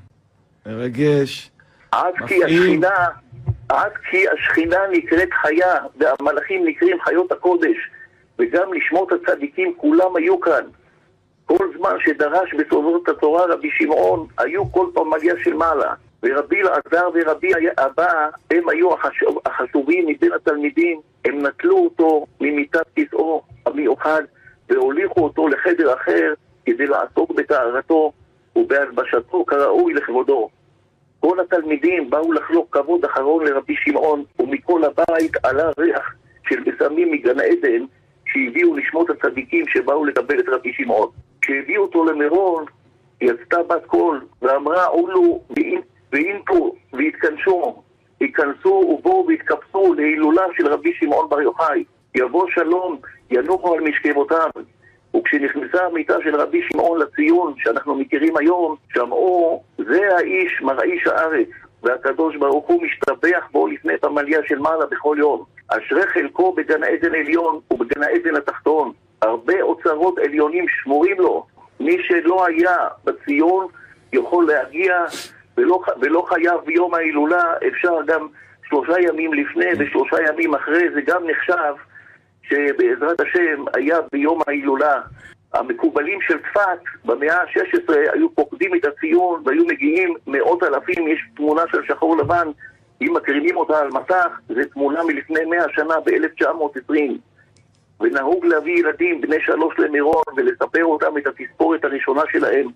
מרגש, 0.66 1.52
עד 1.92 2.14
כי. 2.28 2.44
השכינה, 2.44 3.06
עד 3.70 3.92
כי 4.10 4.26
השכינה 4.30 4.78
נקראת 4.92 5.30
חיה, 5.42 5.76
והמלאכים 5.98 6.66
נקראים 6.68 6.98
חיות 7.04 7.32
הקודש, 7.32 7.78
וגם 8.40 8.74
נשמות 8.74 9.10
הצדיקים 9.12 9.74
כולם 9.78 10.16
היו 10.16 10.40
כאן. 10.40 10.64
כל 11.46 11.68
זמן 11.78 11.96
שדרש 12.00 12.54
בסודות 12.54 13.10
התורה 13.10 13.46
רבי 13.46 13.70
שמעון, 13.78 14.28
היו 14.38 14.72
כל 14.72 14.88
פמליה 14.94 15.34
של 15.44 15.54
מעלה. 15.54 15.94
ורבי 16.24 16.62
אלעזר 16.62 17.10
ורבי 17.14 17.52
אבא, 17.78 18.30
הם 18.52 18.70
היו 18.70 18.94
החש- 18.94 19.36
החשובים 19.46 20.08
מבין 20.08 20.34
התלמידים, 20.34 21.02
הם 21.26 21.46
נטלו 21.46 21.78
אותו 21.78 22.26
ממיטת 22.42 22.86
כיסאו 22.96 23.44
המיוחד, 23.66 24.22
והוליכו 24.70 25.24
אותו 25.24 25.48
לחדר 25.48 25.94
אחר 25.94 26.34
כדי 26.74 26.88
לעסוק 26.88 27.32
בטהרתו 27.32 28.12
ובהלבשתו 28.56 29.46
כראוי 29.46 29.94
לכבודו. 29.94 30.50
כל 31.20 31.40
התלמידים 31.40 32.10
באו 32.10 32.34
לחלוק 32.34 32.78
כבוד 32.78 33.06
אחרון 33.06 33.46
לרבי 33.46 33.76
שמעון, 33.76 34.24
ומכל 34.40 34.82
הבית 34.84 35.32
עלה 35.44 35.72
ריח 35.78 36.14
של 36.50 36.60
בשמים 36.64 37.12
מגן 37.12 37.40
עדן 37.40 37.86
שהביאו 38.26 38.76
נשמות 38.76 39.10
הצדיקים 39.10 39.68
שבאו 39.68 40.06
לקבל 40.06 40.40
את 40.40 40.46
רבי 40.48 40.74
שמעון. 40.74 41.10
כשהביאו 41.42 41.82
אותו 41.82 42.06
למירון, 42.06 42.66
יצתה 43.22 43.64
בת 43.64 43.86
קול 43.86 44.26
ואמרה 44.42 44.86
עולו 44.86 45.42
ואינפו 46.12 46.76
והתכנסו, 46.94 47.84
ייכנסו 48.22 48.70
ובואו 48.70 49.28
והתקבצו 49.28 49.94
להילולה 49.94 50.44
של 50.58 50.68
רבי 50.68 50.94
שמעון 50.94 51.30
בר 51.30 51.42
יוחאי. 51.42 51.84
יבוא 52.16 52.46
שלום, 52.50 52.98
ינוחו 53.32 53.74
על 53.74 53.82
משכבותיו. 53.82 54.50
וכשנכנסה 55.16 55.86
המיטה 55.86 56.14
של 56.24 56.36
רבי 56.36 56.62
שמעון 56.72 57.00
לציון, 57.00 57.54
שאנחנו 57.58 57.96
מכירים 57.96 58.38
היום, 58.38 58.76
שמעו, 58.94 59.64
זה 59.78 60.16
האיש 60.16 60.62
מרעיש 60.62 61.08
הארץ, 61.08 61.48
והקדוש 61.84 62.36
ברוך 62.36 62.68
הוא 62.68 62.84
משתבח 62.84 63.48
בו 63.52 63.68
לפני 63.68 63.98
פמליה 63.98 64.40
של 64.48 64.60
מעלה 64.60 64.86
בכל 64.86 65.16
יום. 65.20 65.44
אשרי 65.68 66.08
חלקו 66.08 66.54
בגן 66.54 66.84
עדן 66.84 67.16
עליון 67.16 67.60
ובגן 67.72 68.04
העדן 68.04 68.36
התחתון. 68.36 68.92
הרבה 69.22 69.62
אוצרות 69.62 70.20
עליונים 70.20 70.66
שמורים 70.68 71.20
לו. 71.20 71.46
מי 71.80 71.98
שלא 72.04 72.46
היה 72.46 72.78
בציון 73.04 73.68
יכול 74.14 74.48
להגיע 74.48 75.06
ולא, 75.58 75.80
ולא 76.02 76.26
חייב 76.30 76.60
ביום 76.66 76.94
ההילולה, 76.94 77.54
אפשר 77.68 77.96
גם 78.06 78.28
שלושה 78.70 79.02
ימים 79.02 79.34
לפני 79.34 79.70
ושלושה 79.78 80.18
ימים 80.30 80.56
אחרי, 80.56 80.90
זה 80.94 81.02
גם 81.02 81.24
נחשב 81.28 81.74
שבעזרת 82.50 83.22
השם 83.22 83.66
היה 83.74 83.98
ביום 84.12 84.42
ההילולה. 84.48 85.02
המקובלים 85.54 86.20
של 86.28 86.38
צפת 86.38 86.80
במאה 87.06 87.42
ה-16 87.42 87.94
היו 88.14 88.36
פוקדים 88.36 88.76
את 88.76 88.86
הציון 88.86 89.42
והיו 89.46 89.66
מגיעים 89.66 90.14
מאות 90.28 90.64
אלפים, 90.64 91.08
יש 91.08 91.20
תמונה 91.36 91.62
של 91.72 91.78
שחור 91.88 92.18
לבן, 92.18 92.48
אם 93.02 93.14
מקרינים 93.14 93.58
אותה 93.58 93.80
על 93.80 93.88
מסך, 93.88 94.40
זו 94.50 94.62
תמונה 94.74 95.04
מלפני 95.04 95.46
מאה 95.46 95.66
שנה 95.76 95.96
ב-1920. 96.00 96.94
ונהוג 98.02 98.46
להביא 98.46 98.80
ילדים 98.80 99.22
בני 99.22 99.36
שלוש 99.46 99.80
למירון 99.80 100.24
ולספר 100.38 100.84
אותם 100.84 101.18
את 101.18 101.28
התספורת 101.28 101.84
הראשונה 101.84 102.22
שלהם, 102.32 102.68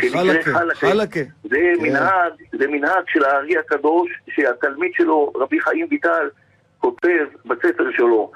חלקה, 0.00 0.74
חלקה. 0.74 1.20
זה 1.44 1.72
מנהג, 1.80 2.32
זה 2.58 2.68
מנהג 2.68 3.04
של 3.08 3.24
הארי 3.24 3.58
הקדוש, 3.58 4.10
שהתלמיד 4.28 4.92
שלו, 4.94 5.32
רבי 5.34 5.60
חיים 5.60 5.86
ויטל, 5.90 6.28
כותב 6.78 7.24
בספר 7.44 7.90
שלו. 7.96 8.30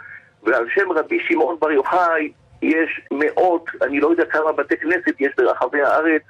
ועל 0.48 0.66
שם 0.74 0.92
רבי 0.92 1.18
שמעון 1.28 1.56
בר 1.60 1.70
יוחאי 1.70 2.32
יש 2.62 3.00
מאות, 3.12 3.70
אני 3.82 4.00
לא 4.00 4.08
יודע 4.08 4.24
כמה 4.24 4.52
בתי 4.52 4.76
כנסת 4.76 5.20
יש 5.20 5.32
ברחבי 5.36 5.82
הארץ, 5.82 6.22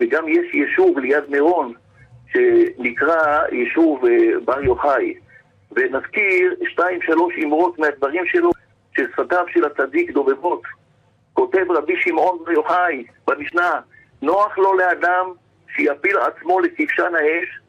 וגם 0.00 0.28
יש 0.28 0.54
יישוב 0.54 0.98
ליד 0.98 1.24
מירון, 1.28 1.72
שנקרא 2.32 3.42
יישוב 3.52 4.04
אה, 4.06 4.40
בר 4.44 4.62
יוחאי. 4.62 5.14
ונזכיר 5.72 6.54
שתיים 6.72 7.02
שלוש 7.02 7.34
אמרות 7.44 7.78
מהדברים 7.78 8.26
שלו, 8.26 8.50
ששפתיו 8.96 9.44
של 9.48 9.64
הצדיק 9.64 10.10
דובבות. 10.10 10.62
כותב 11.32 11.70
רבי 11.70 11.94
שמעון 12.00 12.38
בר 12.44 12.52
יוחאי 12.52 13.04
במשנה, 13.28 13.80
נוח 14.22 14.58
לו 14.58 14.74
לאדם 14.74 15.32
שיפיל 15.76 16.16
עצמו 16.18 16.60
לכבשן 16.60 17.12
האש, 17.14 17.60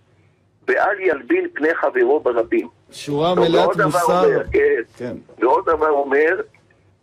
ואל 0.68 1.00
ילבין 1.00 1.48
פני 1.54 1.76
חברו 1.76 2.20
ברבים. 2.20 2.77
שורה 2.92 3.36
טוב, 3.36 3.46
מלאת 3.50 3.78
מוסר. 3.86 4.26
אומר, 4.26 4.44
כן, 4.52 4.60
כן. 4.98 5.16
ועוד 5.40 5.66
דבר 5.66 5.90
אומר, 5.90 6.42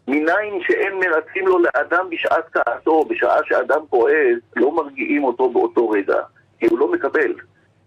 מניין 0.09 0.61
שאין 0.61 0.93
מרצים 1.01 1.47
לו 1.47 1.59
לאדם 1.59 2.07
בשעת 2.11 2.45
כעסו, 2.53 3.05
בשעה 3.05 3.39
שאדם 3.45 3.81
כועס, 3.91 4.39
לא 4.57 4.73
מרגיעים 4.77 5.25
אותו 5.25 5.49
באותו 5.49 5.91
רגע, 5.91 6.19
כי 6.59 6.67
הוא 6.67 6.79
לא 6.79 6.93
מקבל. 6.93 7.33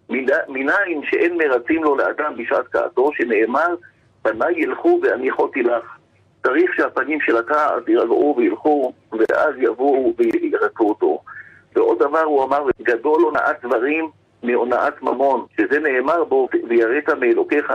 מנ- 0.10 0.46
מניין 0.48 1.02
שאין 1.04 1.38
מרצים 1.38 1.84
לו 1.84 1.96
לאדם 1.96 2.34
בשעת 2.38 2.68
כעסו, 2.72 3.10
שנאמר, 3.14 3.76
פניי 4.22 4.54
ילכו 4.58 5.00
והניחותי 5.04 5.64
לך. 5.64 5.84
צריך 6.44 6.72
שהפנים 6.78 7.20
של 7.22 7.38
הכעס 7.38 7.84
יירגעו 7.88 8.36
וילכו, 8.38 8.94
ואז 9.12 9.54
יבואו 9.58 10.14
וירצו 10.18 10.90
אותו. 10.90 11.22
ועוד 11.76 12.00
דבר 12.00 12.22
הוא 12.24 12.44
אמר, 12.44 12.64
גדול 12.82 13.22
הונאת 13.22 13.56
דברים 13.66 14.10
מהונאת 14.48 15.02
ממון, 15.02 15.46
שזה 15.58 15.80
נאמר 15.80 16.24
בו, 16.24 16.48
ויראת 16.70 17.10
מאלוקיך, 17.10 17.74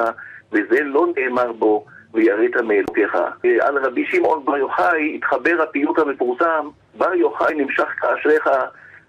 וזה 0.53 0.81
לא 0.83 1.07
נאמר 1.17 1.53
בו, 1.53 1.85
ויראת 2.15 2.57
מאלוקיך. 2.57 3.17
על 3.61 3.79
רבי 3.79 4.05
שמעון 4.07 4.45
בר 4.45 4.57
יוחאי 4.57 5.17
התחבר 5.17 5.63
הפיוט 5.63 5.99
המפורסם, 5.99 6.69
בר 6.95 7.15
יוחאי 7.15 7.55
נמשך 7.55 7.89
כאשריך, 8.01 8.49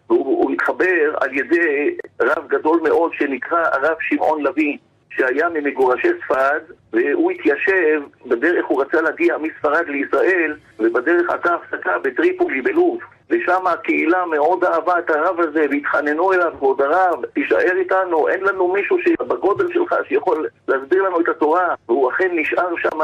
והוא 0.10 0.26
הוא 0.26 0.52
מתחבר 0.52 1.14
על 1.22 1.38
ידי 1.38 1.98
רב 2.22 2.48
גדול 2.48 2.80
מאוד 2.84 3.12
שנקרא 3.14 3.66
הרב 3.72 3.96
שמעון 4.00 4.44
לביא, 4.44 4.78
שהיה 5.10 5.50
ממגורשי 5.50 6.08
ספרד, 6.26 6.62
והוא 6.94 7.32
התיישב, 7.32 8.02
בדרך 8.26 8.66
הוא 8.66 8.82
רצה 8.82 9.02
להגיע 9.02 9.38
מספרד 9.38 9.88
לישראל, 9.88 10.56
ובדרך 10.80 11.30
עשה 11.30 11.56
הפסקה 11.56 12.00
בטריפולי 12.00 12.62
בלוב. 12.62 13.00
ושם 13.34 13.68
הקהילה 13.68 14.26
מאוד 14.26 14.64
אהבה 14.64 15.00
את 15.00 15.10
הרב 15.10 15.40
הזה, 15.40 15.66
והתחננו 15.72 16.34
אליו, 16.34 16.52
כבוד 16.58 16.82
הרב, 16.82 17.26
תישאר 17.34 17.78
איתנו, 17.80 18.28
אין 18.28 18.44
לנו 18.44 18.74
מישהו 18.74 18.98
שבגודל 19.04 19.74
שלך 19.74 19.96
שיכול 20.08 20.48
להסביר 20.68 21.04
לנו 21.04 21.20
את 21.20 21.30
התורה, 21.30 21.76
והוא 21.90 22.12
אכן 22.12 22.30
נשאר 22.34 22.70
שם. 22.78 23.00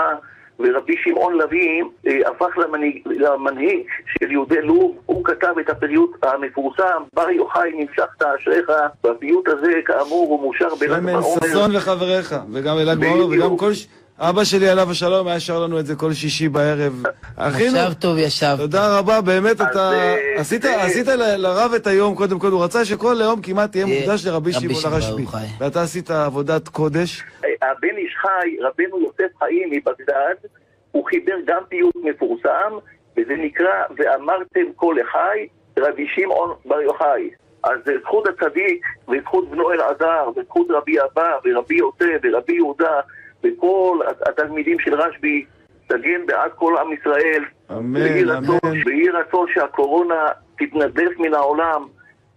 ורבי 0.60 0.96
שמעון 1.04 1.38
לביא 1.38 1.84
אה, 2.08 2.30
הפך 2.30 2.58
למנהיג, 2.58 3.02
למנהיג 3.06 3.80
של 4.06 4.32
יהודי 4.32 4.62
לוב, 4.62 4.98
הוא 5.06 5.26
כתב 5.26 5.54
את 5.60 5.70
הפיוט 5.70 6.12
המפורסם, 6.24 7.04
בר 7.14 7.30
יוחאי 7.30 7.72
נמשכת 7.74 8.22
אשריך, 8.22 8.72
והפיוט 9.04 9.48
הזה 9.48 9.72
כאמור 9.86 10.28
הוא 10.30 10.42
מאושר 10.42 10.76
בל"ג 10.76 11.00
שמן 11.00 11.06
בעומר. 11.06 11.48
ששון 11.48 11.76
וחבריך, 11.76 12.36
וגם 12.54 12.78
אלעד 12.78 13.00
בעומר. 13.00 13.26
וגם 13.26 13.58
כל... 13.58 13.72
אבא 14.22 14.44
שלי 14.44 14.70
עליו 14.70 14.92
השלום 14.92 15.28
היה 15.28 15.40
שר 15.40 15.60
לנו 15.60 15.80
את 15.80 15.86
זה 15.86 15.96
כל 15.96 16.14
שישי 16.14 16.50
בערב. 16.50 17.04
אחינו, 17.36 17.68
עכשיו 17.80 17.92
טוב 18.00 18.18
ישב. 18.18 18.56
תודה 18.58 18.98
רבה, 19.00 19.22
באמת 19.22 19.62
אתה... 19.62 19.92
אה, 19.94 20.16
עשית, 20.38 20.62
זה- 20.62 20.82
עשית 20.84 21.08
ל- 21.08 21.36
לרב 21.38 21.72
את 21.76 21.88
היום, 21.88 22.16
קודם 22.16 22.40
כל, 22.40 22.48
הוא 22.48 22.64
רצה 22.64 22.86
שכל 22.86 23.22
היום 23.22 23.42
כמעט 23.42 23.72
תהיה 23.72 23.86
מוקדש 23.86 24.26
לרבי 24.28 24.52
רבי 24.56 24.76
שמעון 24.76 24.94
הרשב"י. 24.94 25.26
ואתה 25.60 25.82
עשית 25.82 26.12
עבודת 26.12 26.68
קודש. 26.68 27.24
הבן 27.62 27.98
איש 27.98 28.16
חי, 28.22 28.58
רבנו 28.62 29.02
יוסף 29.02 29.38
חיים 29.40 29.70
מבגדד, 29.72 30.36
הוא 30.92 31.06
חיבר 31.10 31.36
גם 31.48 31.62
פיוט 31.70 31.96
מפורסם, 32.04 32.72
וזה 33.18 33.34
נקרא 33.38 33.74
ואמרתם 33.98 34.74
כל 34.76 34.96
אחי, 35.10 35.48
רבי 35.80 36.08
שמעון 36.16 36.50
בר 36.66 36.82
יוחאי. 36.82 37.30
אז 37.64 37.78
זכות 38.04 38.28
הצדיק, 38.28 38.82
וזכות 39.10 39.50
בנו 39.52 39.72
אלעזר, 39.72 40.30
וזכות 40.38 40.68
רבי 40.70 40.96
אבא, 41.02 41.30
ורבי 41.46 41.76
יוסף, 41.76 42.20
ורבי 42.24 42.54
יהודה, 42.54 43.00
וכל 43.44 43.98
התלמידים 44.30 44.78
של 44.80 44.94
רשב"י, 44.94 45.46
תגן 45.88 46.26
בעד 46.28 46.52
כל 46.56 46.74
עם 46.82 46.94
ישראל. 46.94 47.44
אמן, 47.72 48.02
ויהי 48.02 48.24
רצון- 48.24 48.58
אמן. 48.66 48.78
ויהי 48.86 49.10
רצון 49.10 49.46
שהקורונה 49.54 50.26
תתנדף 50.60 51.12
מן 51.20 51.34
העולם, 51.34 51.86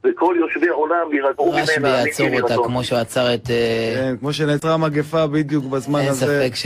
וכל 0.07 0.35
יושבי 0.39 0.69
עולם 0.69 1.13
יירגעו 1.13 1.51
ממנה. 1.51 1.63
רשב"י 1.63 1.89
יעצור 1.89 2.27
יהי 2.27 2.41
אותה. 2.41 2.55
כמו 2.65 2.85
שהוא 2.85 2.99
עצר 2.99 3.35
את... 3.35 3.51
אה, 3.51 3.93
כן, 3.95 4.15
כמו 4.21 4.33
שנעצרה 4.33 4.75
המגפה 4.75 5.27
בדיוק 5.27 5.65
בזמן 5.65 6.01
אין 6.01 6.09
הזה. 6.09 6.27
ספק 6.27 6.55
ש... 6.55 6.63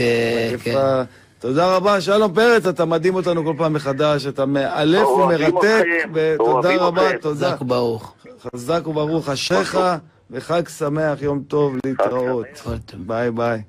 כן. 0.63 0.69
מגפה. 0.71 1.01
תודה 1.39 1.75
רבה, 1.75 2.01
שלום 2.01 2.33
פרץ, 2.33 2.65
אתה 2.65 2.85
מדהים 2.85 3.15
אותנו 3.15 3.45
כל 3.45 3.53
פעם 3.57 3.73
מחדש, 3.73 4.27
אתה 4.27 4.45
מאלף 4.45 5.07
ומרתק, 5.07 5.83
ותודה 6.13 6.75
רבה. 6.75 7.17
תודה. 7.17 7.35
חזק 7.49 7.61
וברוך. 7.61 8.15
חזק 8.53 8.87
וברוך, 8.87 9.29
אשריך, 9.29 9.77
וחג 10.31 10.67
שמח, 10.67 11.21
יום 11.21 11.43
טוב, 11.47 11.75
להתראות. 11.85 12.65
ביי 12.97 13.31
ביי. 13.31 13.61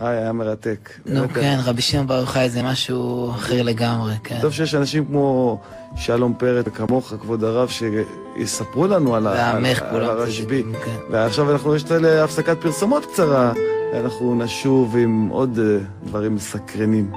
איי, 0.00 0.18
היה 0.18 0.32
מרתק. 0.32 0.90
נו 1.06 1.28
כן, 1.28 1.58
רבי 1.64 1.82
שמעון 1.82 2.06
בר 2.06 2.20
יוחאי 2.20 2.50
זה 2.50 2.62
משהו 2.62 3.30
אחר 3.30 3.62
לגמרי, 3.62 4.14
כן. 4.24 4.38
טוב 4.40 4.52
שיש 4.52 4.74
אנשים 4.74 5.04
כמו 5.06 5.60
שלום 5.96 6.34
פרץ 6.38 6.64
וכמוך, 6.68 7.14
כבוד 7.20 7.44
הרב, 7.44 7.68
שיספרו 7.68 8.86
לנו 8.86 9.14
על, 9.14 9.26
על, 9.26 9.64
על 9.80 10.04
הרשב"י. 10.04 10.62
כן. 10.84 10.96
ועכשיו 11.10 11.52
אנחנו, 11.52 11.76
יש 11.76 11.82
את 11.82 11.90
הפסקת 12.24 12.56
פרסומות 12.60 13.06
קצרה, 13.06 13.52
אנחנו 13.94 14.34
נשוב 14.34 14.96
עם 14.96 15.28
עוד 15.28 15.58
אה, 15.58 15.78
דברים 16.04 16.34
מסקרנים. 16.34 17.12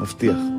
מבטיח. 0.00 0.57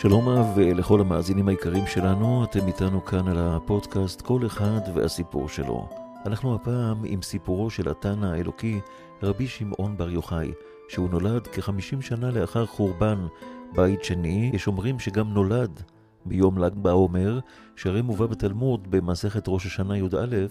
שלום 0.00 0.28
רב 0.28 0.58
לכל 0.58 1.00
המאזינים 1.00 1.48
היקרים 1.48 1.86
שלנו, 1.86 2.44
אתם 2.44 2.66
איתנו 2.66 3.04
כאן 3.04 3.28
על 3.28 3.38
הפודקאסט 3.38 4.22
כל 4.22 4.46
אחד 4.46 4.80
והסיפור 4.94 5.48
שלו. 5.48 5.88
אנחנו 6.26 6.54
הפעם 6.54 7.02
עם 7.04 7.22
סיפורו 7.22 7.70
של 7.70 7.88
התנא 7.88 8.26
האלוקי 8.26 8.80
רבי 9.22 9.46
שמעון 9.46 9.96
בר 9.96 10.10
יוחאי, 10.10 10.52
שהוא 10.88 11.10
נולד 11.10 11.46
כחמישים 11.46 12.02
שנה 12.02 12.30
לאחר 12.30 12.66
חורבן 12.66 13.26
בית 13.74 14.04
שני, 14.04 14.50
יש 14.54 14.66
אומרים 14.66 14.98
שגם 14.98 15.34
נולד 15.34 15.82
ביום 16.26 16.58
ל"ג 16.58 16.74
בעומר, 16.74 17.38
שהרי 17.76 18.02
מובא 18.02 18.26
בתלמוד 18.26 18.90
במסכת 18.90 19.44
ראש 19.48 19.66
השנה 19.66 19.98
י"א, 19.98 20.46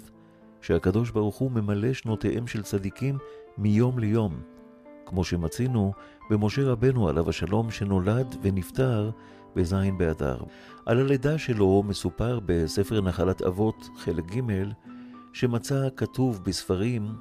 שהקדוש 0.62 1.12
ברוך 1.12 1.36
הוא 1.36 1.52
ממלא 1.52 1.94
שנותיהם 1.94 2.48
של 2.48 2.64
צדיקים 2.64 3.18
מיום 3.58 4.00
ליום, 4.00 4.42
כמו 5.06 5.24
שמצינו 5.24 5.94
במשה 6.30 6.64
רבנו 6.64 7.10
עליו 7.10 7.30
השלום 7.30 7.72
שנולד 7.72 8.36
ונפטר 8.42 9.12
בזין 9.56 9.98
באדר. 9.98 10.38
על 10.86 11.00
הלידה 11.00 11.38
שלו 11.38 11.84
מסופר 11.88 12.40
בספר 12.46 13.02
נחלת 13.02 13.42
אבות, 13.42 13.90
חלק 13.98 14.36
ג', 14.36 14.42
שמצא 15.34 15.88
כתוב 15.96 16.42
בספרים 16.44 17.16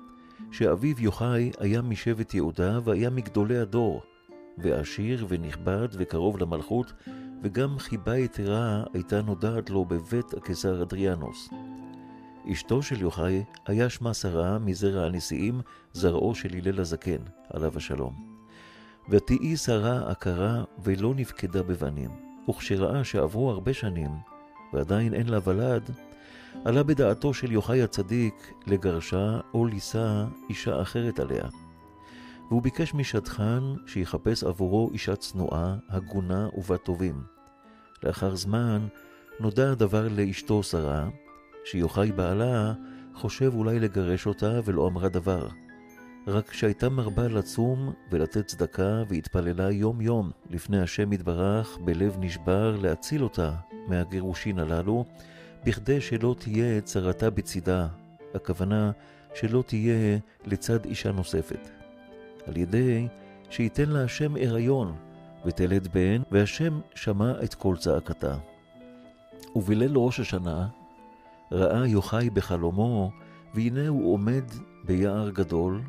שאביו 0.50 1.00
יוחאי 1.00 1.50
היה 1.58 1.82
משבט 1.82 2.34
יהודה 2.34 2.78
והיה 2.84 3.10
מגדולי 3.10 3.58
הדור, 3.58 4.02
ועשיר 4.58 5.26
ונכבד 5.28 5.88
וקרוב 5.92 6.38
למלכות, 6.38 6.92
וגם 7.42 7.78
חיבה 7.78 8.18
יתרה 8.18 8.84
הייתה 8.92 9.22
נודעת 9.22 9.70
לו 9.70 9.84
בבית 9.84 10.34
הקיסר 10.34 10.82
אדריאנוס. 10.82 11.48
אשתו 12.52 12.82
של 12.82 13.00
יוחאי 13.00 13.44
היה 13.66 13.90
שמה 13.90 14.14
שרה 14.14 14.58
מזרע 14.58 15.06
הנשיאים, 15.06 15.60
זרעו 15.92 16.34
של 16.34 16.48
הלל 16.54 16.80
הזקן, 16.80 17.20
עליו 17.50 17.76
השלום. 17.76 18.35
ותהי 19.08 19.56
שרה 19.56 20.10
עקרה 20.10 20.64
ולא 20.84 21.14
נפקדה 21.14 21.62
בבנים, 21.62 22.10
וכשראה 22.50 23.04
שעברו 23.04 23.50
הרבה 23.50 23.74
שנים, 23.74 24.10
ועדיין 24.72 25.14
אין 25.14 25.28
לה 25.28 25.38
ולד, 25.44 25.90
עלה 26.64 26.82
בדעתו 26.82 27.34
של 27.34 27.52
יוחאי 27.52 27.82
הצדיק 27.82 28.52
לגרשה 28.66 29.40
או 29.54 29.66
לישא 29.66 30.24
אישה 30.48 30.82
אחרת 30.82 31.20
עליה. 31.20 31.44
והוא 32.48 32.62
ביקש 32.62 32.94
משדכן 32.94 33.62
שיחפש 33.86 34.44
עבורו 34.44 34.90
אישה 34.92 35.16
צנועה, 35.16 35.76
הגונה 35.88 36.48
ובת 36.56 36.84
טובים. 36.84 37.22
לאחר 38.02 38.36
זמן 38.36 38.86
נודע 39.40 39.72
הדבר 39.72 40.08
לאשתו 40.08 40.62
שרה, 40.62 41.08
שיוחאי 41.64 42.12
בעלה 42.12 42.72
חושב 43.14 43.54
אולי 43.54 43.80
לגרש 43.80 44.26
אותה 44.26 44.60
ולא 44.64 44.86
אמרה 44.86 45.08
דבר. 45.08 45.48
רק 46.28 46.52
שהייתה 46.52 46.88
מרבה 46.88 47.28
לצום 47.28 47.92
ולתת 48.10 48.46
צדקה 48.46 49.02
והתפללה 49.08 49.70
יום 49.70 50.00
יום 50.00 50.30
לפני 50.50 50.80
השם 50.80 51.12
יתברך 51.12 51.78
בלב 51.84 52.16
נשבר 52.20 52.76
להציל 52.76 53.22
אותה 53.22 53.52
מהגירושין 53.88 54.58
הללו, 54.58 55.04
בכדי 55.64 56.00
שלא 56.00 56.34
תהיה 56.38 56.80
צרתה 56.80 57.30
בצידה, 57.30 57.88
הכוונה 58.34 58.90
שלא 59.34 59.64
תהיה 59.66 60.18
לצד 60.44 60.84
אישה 60.84 61.12
נוספת. 61.12 61.70
על 62.46 62.56
ידי 62.56 63.08
שייתן 63.50 63.88
לה 63.88 64.04
השם 64.04 64.36
הריון 64.36 64.96
ותלד 65.44 65.88
בן, 65.92 66.22
והשם 66.30 66.80
שמע 66.94 67.32
את 67.44 67.54
כל 67.54 67.76
צעקתה. 67.76 68.36
ובליל 69.56 69.92
ראש 69.96 70.20
השנה 70.20 70.68
ראה 71.52 71.86
יוחאי 71.86 72.30
בחלומו, 72.30 73.10
והנה 73.54 73.88
הוא 73.88 74.14
עומד 74.14 74.44
ביער 74.84 75.30
גדול, 75.30 75.80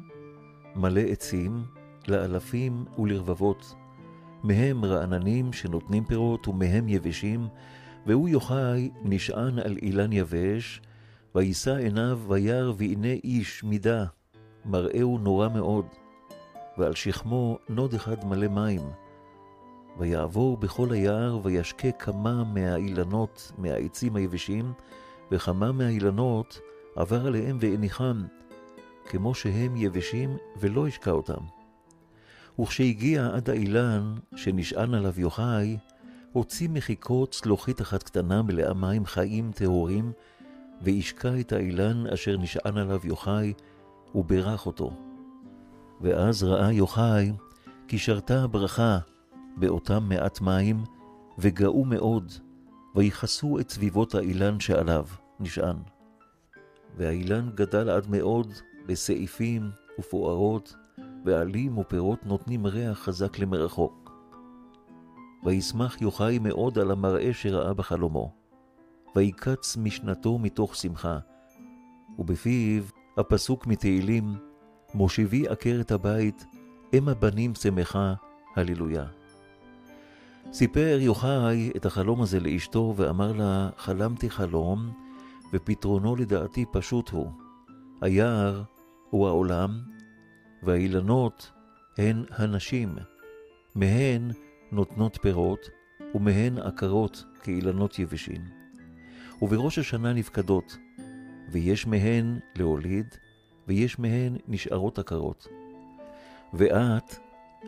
מלא 0.77 1.01
עצים, 1.01 1.63
לאלפים 2.07 2.85
ולרבבות, 2.97 3.75
מהם 4.43 4.85
רעננים 4.85 5.53
שנותנים 5.53 6.05
פירות 6.05 6.47
ומהם 6.47 6.89
יבשים, 6.89 7.47
והוא 8.05 8.29
יוחאי 8.29 8.89
נשען 9.03 9.59
על 9.59 9.77
אילן 9.81 10.13
יבש, 10.13 10.81
וישא 11.35 11.75
עיניו 11.75 12.19
וירא 12.27 12.71
והנה 12.77 13.13
איש 13.23 13.63
מידה, 13.63 14.05
מראהו 14.65 15.17
נורא 15.17 15.49
מאוד, 15.49 15.85
ועל 16.77 16.93
שכמו 16.93 17.57
נוד 17.69 17.93
אחד 17.93 18.25
מלא 18.25 18.47
מים. 18.47 18.81
ויעבור 19.99 20.57
בכל 20.57 20.91
היער 20.91 21.39
וישקה 21.43 21.91
כמה 21.91 22.43
מהאילנות, 22.43 23.51
מהעצים 23.57 24.15
היבשים, 24.15 24.73
וכמה 25.31 25.71
מהאילנות 25.71 26.59
עבר 26.95 27.27
עליהם 27.27 27.57
והניחם, 27.59 28.23
כמו 29.09 29.35
שהם 29.35 29.75
יבשים, 29.75 30.37
ולא 30.59 30.87
השקע 30.87 31.11
אותם. 31.11 31.43
וכשהגיע 32.59 33.29
עד 33.33 33.49
האילן 33.49 34.15
שנשען 34.35 34.93
עליו 34.93 35.13
יוחאי, 35.17 35.77
הוציא 36.31 36.69
מחיקו 36.69 37.27
צלוחית 37.27 37.81
אחת 37.81 38.03
קטנה 38.03 38.41
מלאה 38.41 38.73
מים 38.73 39.05
חיים 39.05 39.51
טהורים, 39.51 40.11
והשקע 40.81 41.39
את 41.39 41.51
האילן 41.51 42.07
אשר 42.07 42.37
נשען 42.37 42.77
עליו 42.77 42.99
יוחאי, 43.03 43.53
וברך 44.15 44.65
אותו. 44.65 44.91
ואז 46.01 46.43
ראה 46.43 46.71
יוחאי 46.71 47.31
כי 47.87 47.97
שרתה 47.97 48.43
הברכה 48.43 48.99
באותם 49.57 50.03
מעט 50.09 50.41
מים, 50.41 50.83
וגאו 51.39 51.85
מאוד, 51.85 52.31
ויכסו 52.95 53.59
את 53.59 53.69
סביבות 53.69 54.15
האילן 54.15 54.59
שעליו 54.59 55.05
נשען. 55.39 55.75
והאילן 56.97 57.49
גדל 57.55 57.89
עד 57.89 58.09
מאוד 58.09 58.53
בסעיפים 58.87 59.71
ופוארות, 59.99 60.75
ועלים 61.25 61.77
ופירות 61.77 62.25
נותנים 62.25 62.65
ריח 62.65 62.99
חזק 62.99 63.39
למרחוק. 63.39 64.11
וישמח 65.43 66.01
יוחאי 66.01 66.39
מאוד 66.39 66.79
על 66.79 66.91
המראה 66.91 67.33
שראה 67.33 67.73
בחלומו, 67.73 68.33
ויקץ 69.15 69.77
משנתו 69.77 70.37
מתוך 70.37 70.75
שמחה, 70.75 71.19
ובפיו 72.19 72.83
הפסוק 73.17 73.67
מתהילים, 73.67 74.35
מושיבי 74.93 75.47
עקרת 75.47 75.91
הבית, 75.91 76.45
אם 76.93 77.09
הבנים 77.09 77.55
שמחה, 77.55 78.13
הללויה. 78.55 79.05
סיפר 80.53 80.97
יוחאי 81.01 81.71
את 81.75 81.85
החלום 81.85 82.21
הזה 82.21 82.39
לאשתו 82.39 82.93
ואמר 82.97 83.31
לה, 83.31 83.69
חלמתי 83.77 84.29
חלום, 84.29 84.91
ופתרונו 85.53 86.15
לדעתי 86.15 86.65
פשוט 86.71 87.09
הוא. 87.09 87.31
היער 88.01 88.63
הוא 89.09 89.27
העולם, 89.27 89.79
והאילנות 90.63 91.51
הן 91.97 92.23
הנשים. 92.31 92.95
מהן 93.75 94.31
נותנות 94.71 95.17
פירות, 95.21 95.69
ומהן 96.15 96.57
עקרות 96.57 97.25
כאילנות 97.43 97.99
יבשים. 97.99 98.41
ובראש 99.41 99.79
השנה 99.79 100.13
נפקדות, 100.13 100.77
ויש 101.51 101.87
מהן 101.87 102.39
להוליד, 102.55 103.15
ויש 103.67 103.99
מהן 103.99 104.37
נשארות 104.47 104.99
עקרות. 104.99 105.47
ואת, 106.53 107.15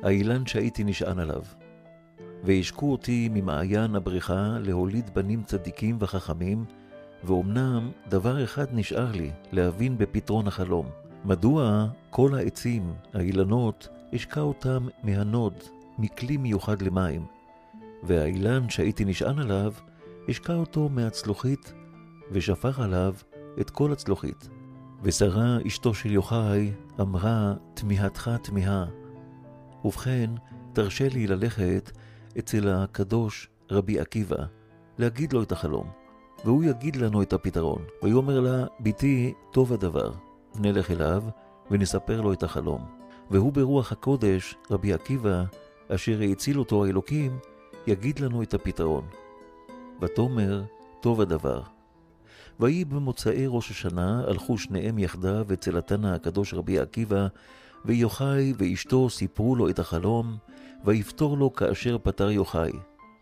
האילן 0.03 0.45
שהייתי 0.45 0.83
נשען 0.83 1.19
עליו. 1.19 1.43
והשקו 2.43 2.91
אותי 2.91 3.29
ממעיין 3.31 3.95
הבריכה 3.95 4.57
להוליד 4.59 5.09
בנים 5.13 5.43
צדיקים 5.43 5.97
וחכמים, 5.99 6.65
ואומנם 7.23 7.91
דבר 8.07 8.43
אחד 8.43 8.65
נשאר 8.71 9.11
לי, 9.11 9.31
להבין 9.51 9.97
בפתרון 9.97 10.47
החלום. 10.47 10.85
מדוע 11.25 11.87
כל 12.09 12.35
העצים, 12.35 12.93
האילנות, 13.13 13.87
השקע 14.13 14.41
אותם 14.41 14.87
מהנוד, 15.03 15.53
מכלי 15.97 16.37
מיוחד 16.37 16.81
למים, 16.81 17.25
והאילן 18.03 18.69
שהייתי 18.69 19.05
נשען 19.05 19.39
עליו, 19.39 19.73
השקע 20.29 20.53
אותו 20.53 20.89
מהצלוחית, 20.89 21.73
ושפך 22.31 22.79
עליו 22.79 23.13
את 23.61 23.69
כל 23.69 23.91
הצלוחית. 23.91 24.49
ושרה 25.03 25.57
אשתו 25.67 25.93
של 25.93 26.11
יוחאי 26.11 26.71
אמרה, 27.01 27.53
תמיהתך 27.73 28.31
תמיהה, 28.41 28.85
ובכן, 29.85 30.29
תרשה 30.73 31.09
לי 31.09 31.27
ללכת 31.27 31.91
אצל 32.39 32.69
הקדוש 32.69 33.49
רבי 33.71 33.99
עקיבא, 33.99 34.45
להגיד 34.97 35.33
לו 35.33 35.43
את 35.43 35.51
החלום, 35.51 35.89
והוא 36.45 36.63
יגיד 36.63 36.95
לנו 36.95 37.21
את 37.21 37.33
הפתרון. 37.33 37.81
ויאמר 38.03 38.39
לה, 38.39 38.65
בתי, 38.79 39.33
טוב 39.51 39.73
הדבר, 39.73 40.11
נלך 40.55 40.91
אליו 40.91 41.23
ונספר 41.71 42.21
לו 42.21 42.33
את 42.33 42.43
החלום. 42.43 42.85
והוא 43.31 43.53
ברוח 43.53 43.91
הקודש, 43.91 44.55
רבי 44.71 44.93
עקיבא, 44.93 45.43
אשר 45.87 46.21
האציל 46.21 46.59
אותו 46.59 46.85
האלוקים, 46.85 47.39
יגיד 47.87 48.19
לנו 48.19 48.43
את 48.43 48.53
הפתרון. 48.53 49.05
ותאמר, 50.01 50.63
טוב 51.01 51.21
הדבר. 51.21 51.61
ויהי 52.59 52.85
במוצאי 52.85 53.45
ראש 53.47 53.71
השנה, 53.71 54.23
הלכו 54.27 54.57
שניהם 54.57 54.99
יחדיו 54.99 55.45
אצל 55.53 55.77
התנא 55.77 56.07
הקדוש 56.07 56.53
רבי 56.53 56.79
עקיבא, 56.79 57.27
ויוחאי 57.85 58.53
ואשתו 58.57 59.09
סיפרו 59.09 59.55
לו 59.55 59.69
את 59.69 59.79
החלום, 59.79 60.37
ויפתור 60.85 61.37
לו 61.37 61.53
כאשר 61.53 61.97
פתר 62.03 62.31
יוחאי. 62.31 62.71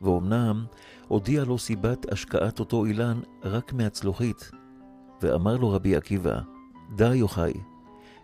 ואומנם 0.01 0.65
הודיע 1.07 1.43
לו 1.43 1.57
סיבת 1.57 2.11
השקעת 2.11 2.59
אותו 2.59 2.85
אילן 2.85 3.19
רק 3.43 3.73
מהצלוחית. 3.73 4.51
ואמר 5.21 5.57
לו 5.57 5.69
רבי 5.69 5.95
עקיבא, 5.95 6.39
דע 6.95 7.15
יוחאי, 7.15 7.54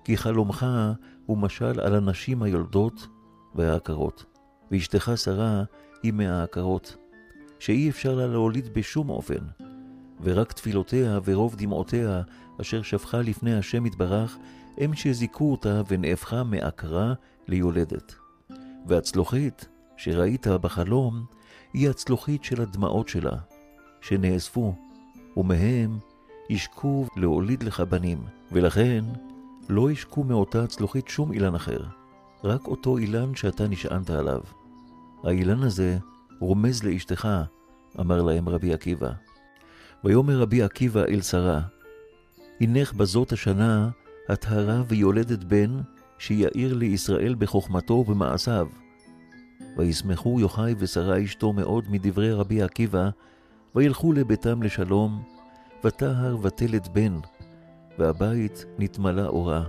כי 0.04 0.18
חלומך 0.18 0.66
הוא 1.26 1.38
משל 1.38 1.80
על 1.80 1.96
הנשים 1.96 2.44
היולדות 2.44 3.08
והעקרות, 3.56 4.26
ואשתך 4.72 5.12
שרה 5.16 5.64
היא 6.04 6.14
מהעקרות, 6.14 6.98
שאי 7.60 7.90
אפשר 7.90 8.16
לה 8.16 8.28
להוליד 8.28 8.74
בשום 8.74 9.10
אופן, 9.10 9.46
ורק 10.22 10.52
תפילותיה 10.52 11.20
ורוב 11.26 11.56
דמעותיה 11.56 12.22
אשר 12.62 12.82
שפכה 12.82 13.22
לפני 13.22 13.56
השם 13.56 13.86
יתברך, 13.86 14.38
הם 14.78 14.94
שזיכו 14.94 15.52
אותה 15.52 15.82
ונהפכה 15.88 16.44
מעקרה 16.44 17.14
ליולדת. 17.48 18.16
והצלוחית 18.88 19.68
שראית 19.98 20.48
בחלום, 20.48 21.26
היא 21.74 21.90
הצלוחית 21.90 22.44
של 22.44 22.62
הדמעות 22.62 23.08
שלה, 23.08 23.38
שנאספו, 24.02 24.76
ומהם 25.38 26.00
ישקו 26.50 27.06
להוליד 27.16 27.64
לך 27.64 27.80
בנים, 27.80 28.18
ולכן 28.52 29.04
לא 29.70 29.92
ישקו 29.92 30.24
מאותה 30.24 30.64
הצלוחית 30.64 31.08
שום 31.08 31.32
אילן 31.32 31.56
אחר, 31.56 31.84
רק 32.44 32.68
אותו 32.68 32.98
אילן 32.98 33.36
שאתה 33.36 33.68
נשענת 33.68 34.10
עליו. 34.10 34.42
האילן 35.24 35.64
הזה 35.64 35.98
רומז 36.40 36.84
לאשתך, 36.84 37.28
אמר 38.00 38.22
להם 38.22 38.50
רבי 38.50 38.74
עקיבא. 38.74 39.12
ויאמר 40.04 40.40
רבי 40.40 40.64
עקיבא 40.64 41.04
אל 41.04 41.22
שרה, 41.22 41.62
הנך 42.62 42.94
בזאת 42.94 43.32
השנה 43.32 43.90
הטהרה 44.30 44.84
ויולדת 44.88 45.44
בן, 45.44 45.82
שיאיר 46.18 46.74
לישראל 46.74 47.36
בחוכמתו 47.40 47.94
ובמעשיו. 47.94 48.68
וישמחו 49.78 50.40
יוחאי 50.40 50.76
ושרה 50.80 51.24
אשתו 51.24 51.54
מאוד 51.54 51.86
מדברי 51.90 52.34
רבי 52.34 52.62
עקיבא, 52.62 53.10
וילכו 53.76 54.14
לביתם 54.14 54.64
לשלום, 54.64 55.24
וטהר 55.84 56.38
ותלת 56.42 56.88
בן, 56.88 57.20
והבית 58.00 58.66
נתמלא 58.80 59.28
אורה, 59.28 59.64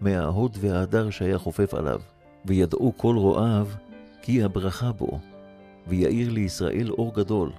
מההוד 0.00 0.56
וההדר 0.60 1.10
שהיה 1.10 1.38
חופף 1.38 1.74
עליו, 1.74 2.00
וידעו 2.44 2.92
כל 2.96 3.16
רועיו, 3.16 3.66
כי 4.22 4.42
הברכה 4.42 4.92
בו, 4.92 5.18
ויאיר 5.86 6.30
לישראל 6.30 6.90
אור 6.90 7.14
גדול. 7.14 7.52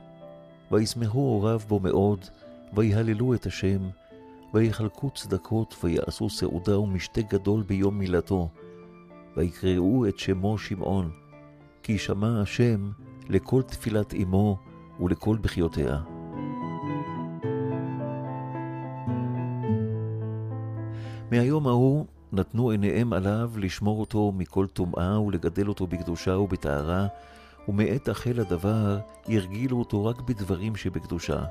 וישמחו 0.71 1.19
הוריו 1.19 1.59
בו 1.67 1.79
מאוד, 1.79 2.25
ויהללו 2.73 3.33
את 3.33 3.45
השם, 3.45 3.89
ויחלקו 4.53 5.09
צדקות, 5.09 5.75
ויעשו 5.83 6.29
סעודה 6.29 6.79
ומשתה 6.79 7.21
גדול 7.21 7.63
ביום 7.63 7.99
מילתו, 7.99 8.49
ויקראו 9.37 10.07
את 10.07 10.19
שמו 10.19 10.57
שמעון, 10.57 11.11
כי 11.83 11.97
שמע 11.97 12.41
השם 12.41 12.91
לכל 13.29 13.61
תפילת 13.61 14.13
אמו 14.13 14.57
ולכל 14.99 15.37
בחיותיה. 15.41 16.18
מהיום 21.31 21.67
ההוא 21.67 22.05
נתנו 22.31 22.69
עיניהם 22.69 23.13
עליו 23.13 23.51
לשמור 23.57 23.99
אותו 23.99 24.31
מכל 24.37 24.67
טומאה 24.67 25.21
ולגדל 25.21 25.67
אותו 25.67 25.87
בקדושה 25.87 26.37
ובטהרה, 26.37 27.07
ומעת 27.67 28.09
החל 28.09 28.39
הדבר 28.39 28.99
ירגילו 29.27 29.79
אותו 29.79 30.05
רק 30.05 30.21
בדברים 30.21 30.75
שבקדושה. 30.75 31.43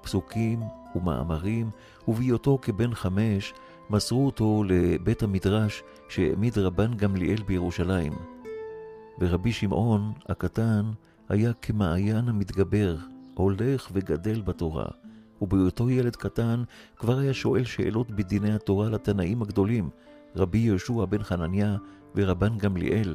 פסוקים 0.00 0.60
ומאמרים, 0.94 1.70
ובהיותו 2.08 2.58
כבן 2.62 2.94
חמש, 2.94 3.54
מסרו 3.90 4.26
אותו 4.26 4.64
לבית 4.66 5.22
המדרש 5.22 5.82
שהעמיד 6.08 6.58
רבן 6.58 6.94
גמליאל 6.94 7.42
בירושלים. 7.46 8.12
ורבי 9.20 9.52
שמעון 9.52 10.12
הקטן 10.28 10.90
היה 11.28 11.52
כמעיין 11.52 12.28
המתגבר, 12.28 12.96
הולך 13.34 13.88
וגדל 13.92 14.40
בתורה. 14.40 15.01
ובהיותו 15.42 15.90
ילד 15.90 16.16
קטן 16.16 16.62
כבר 16.96 17.18
היה 17.18 17.34
שואל 17.34 17.64
שאלות 17.64 18.10
בדיני 18.10 18.52
התורה 18.52 18.88
לתנאים 18.88 19.42
הגדולים, 19.42 19.90
רבי 20.36 20.58
יהושע 20.58 21.04
בן 21.04 21.22
חנניה 21.22 21.76
ורבן 22.14 22.58
גמליאל, 22.58 23.14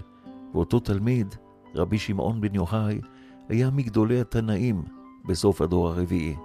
ואותו 0.54 0.80
תלמיד, 0.80 1.36
רבי 1.76 1.98
שמעון 1.98 2.42
בן 2.42 2.56
יוחאי, 2.56 3.02
היה 3.50 3.70
מגדולי 3.70 4.22
התנאים 4.22 4.84
בסוף 5.28 5.62
הדור 5.62 5.88
הרביעי. 5.88 6.36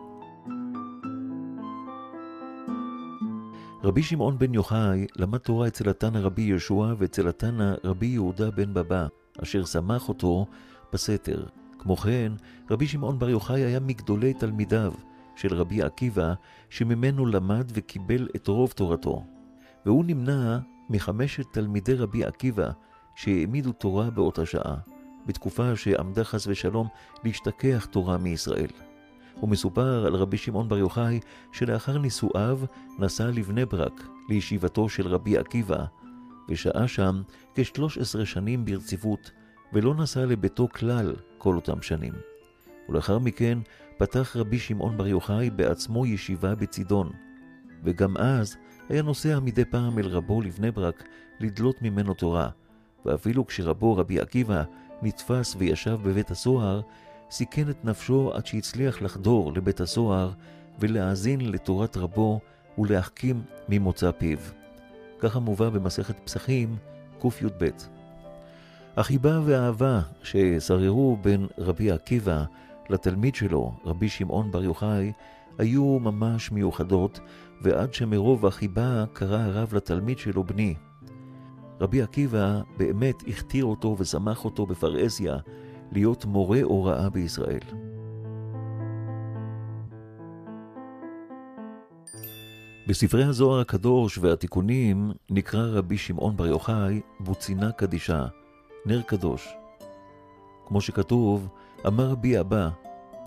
רבי 3.84 4.02
שמעון 4.02 4.38
בן 4.38 4.54
יוחאי 4.54 5.06
למד 5.16 5.38
תורה 5.38 5.66
אצל 5.66 5.88
התנא 5.88 6.18
רבי 6.18 6.42
יהושע 6.42 6.94
ואצל 6.98 7.28
התנא 7.28 7.74
רבי 7.84 8.06
יהודה 8.06 8.50
בן 8.50 8.74
בבא, 8.74 9.06
אשר 9.42 9.64
שמח 9.64 10.08
אותו 10.08 10.46
בסתר. 10.92 11.44
כמו 11.78 11.96
כן, 11.96 12.32
רבי 12.70 12.86
שמעון 12.86 13.18
בר 13.18 13.28
יוחאי 13.28 13.60
היה 13.60 13.80
מגדולי 13.80 14.34
תלמידיו 14.34 14.92
של 15.36 15.54
רבי 15.54 15.82
עקיבא, 15.82 16.34
שממנו 16.70 17.26
למד 17.26 17.70
וקיבל 17.74 18.28
את 18.36 18.48
רוב 18.48 18.70
תורתו. 18.70 19.24
והוא 19.86 20.04
נמנה 20.04 20.60
מחמשת 20.90 21.46
תלמידי 21.52 21.94
רבי 21.94 22.24
עקיבא 22.24 22.70
שהעמידו 23.14 23.72
תורה 23.72 24.10
באותה 24.10 24.46
שעה, 24.46 24.76
בתקופה 25.26 25.76
שעמדה 25.76 26.24
חס 26.24 26.46
ושלום 26.46 26.88
להשתכח 27.24 27.86
תורה 27.90 28.18
מישראל. 28.18 28.70
ומסופר 29.42 30.06
על 30.06 30.14
רבי 30.14 30.36
שמעון 30.36 30.68
בר 30.68 30.78
יוחאי 30.78 31.20
שלאחר 31.52 31.98
נישואיו 31.98 32.58
נסע 32.98 33.26
לבני 33.26 33.64
ברק 33.66 34.02
לישיבתו 34.28 34.88
של 34.88 35.06
רבי 35.06 35.38
עקיבא, 35.38 35.84
ושהה 36.48 36.88
שם 36.88 37.22
כשלוש 37.54 37.98
עשרה 37.98 38.26
שנים 38.26 38.64
ברציפות, 38.64 39.30
ולא 39.72 39.94
נסע 39.94 40.24
לביתו 40.24 40.68
כלל 40.68 41.14
כל 41.38 41.54
אותם 41.54 41.82
שנים. 41.82 42.12
ולאחר 42.88 43.18
מכן 43.18 43.58
פתח 43.96 44.36
רבי 44.36 44.58
שמעון 44.58 44.96
בר 44.96 45.06
יוחאי 45.06 45.50
בעצמו 45.50 46.06
ישיבה 46.06 46.54
בצידון, 46.54 47.10
וגם 47.84 48.16
אז 48.16 48.56
היה 48.88 49.02
נוסע 49.02 49.40
מדי 49.40 49.64
פעם 49.64 49.98
אל 49.98 50.06
רבו 50.06 50.42
לבני 50.42 50.70
ברק 50.70 51.04
לדלות 51.40 51.82
ממנו 51.82 52.14
תורה, 52.14 52.48
ואפילו 53.04 53.46
כשרבו 53.46 53.96
רבי 53.96 54.20
עקיבא 54.20 54.62
נתפס 55.02 55.56
וישב 55.58 55.98
בבית 56.02 56.30
הסוהר, 56.30 56.80
סיכן 57.30 57.70
את 57.70 57.84
נפשו 57.84 58.32
עד 58.34 58.46
שהצליח 58.46 59.02
לחדור 59.02 59.52
לבית 59.52 59.80
הסוהר 59.80 60.30
ולהאזין 60.78 61.40
לתורת 61.40 61.96
רבו 61.96 62.40
ולהחכים 62.78 63.42
ממוצא 63.68 64.10
פיו. 64.10 64.38
ככה 65.18 65.38
מובא 65.38 65.68
במסכת 65.68 66.14
פסחים 66.24 66.76
קי"ב. 67.20 67.68
החיבה 68.96 69.40
והאהבה 69.44 70.00
ששררו 70.22 71.16
בין 71.22 71.46
רבי 71.58 71.90
עקיבא 71.90 72.44
לתלמיד 72.90 73.34
שלו, 73.34 73.72
רבי 73.84 74.08
שמעון 74.08 74.50
בר 74.50 74.64
יוחאי, 74.64 75.12
היו 75.58 75.98
ממש 75.98 76.52
מיוחדות, 76.52 77.20
ועד 77.62 77.94
שמרוב 77.94 78.46
החיבה 78.46 79.04
קרא 79.12 79.38
הרב 79.38 79.74
לתלמיד 79.74 80.18
שלו 80.18 80.44
בני. 80.44 80.74
רבי 81.80 82.02
עקיבא 82.02 82.60
באמת 82.76 83.22
הכתיר 83.28 83.64
אותו 83.64 83.96
ושמח 83.98 84.44
אותו 84.44 84.66
בפרהסיה 84.66 85.36
להיות 85.92 86.24
מורה 86.24 86.62
הוראה 86.62 87.10
בישראל. 87.10 87.60
בספרי 92.86 93.24
הזוהר 93.24 93.60
הקדוש 93.60 94.18
והתיקונים 94.18 95.12
נקרא 95.30 95.66
רבי 95.66 95.98
שמעון 95.98 96.36
בר 96.36 96.46
יוחאי 96.46 97.00
בוצינה 97.20 97.72
קדישה, 97.72 98.26
נר 98.86 99.02
קדוש. 99.02 99.48
כמו 100.66 100.80
שכתוב, 100.80 101.48
אמר 101.86 102.10
רבי 102.10 102.40
אבא, 102.40 102.68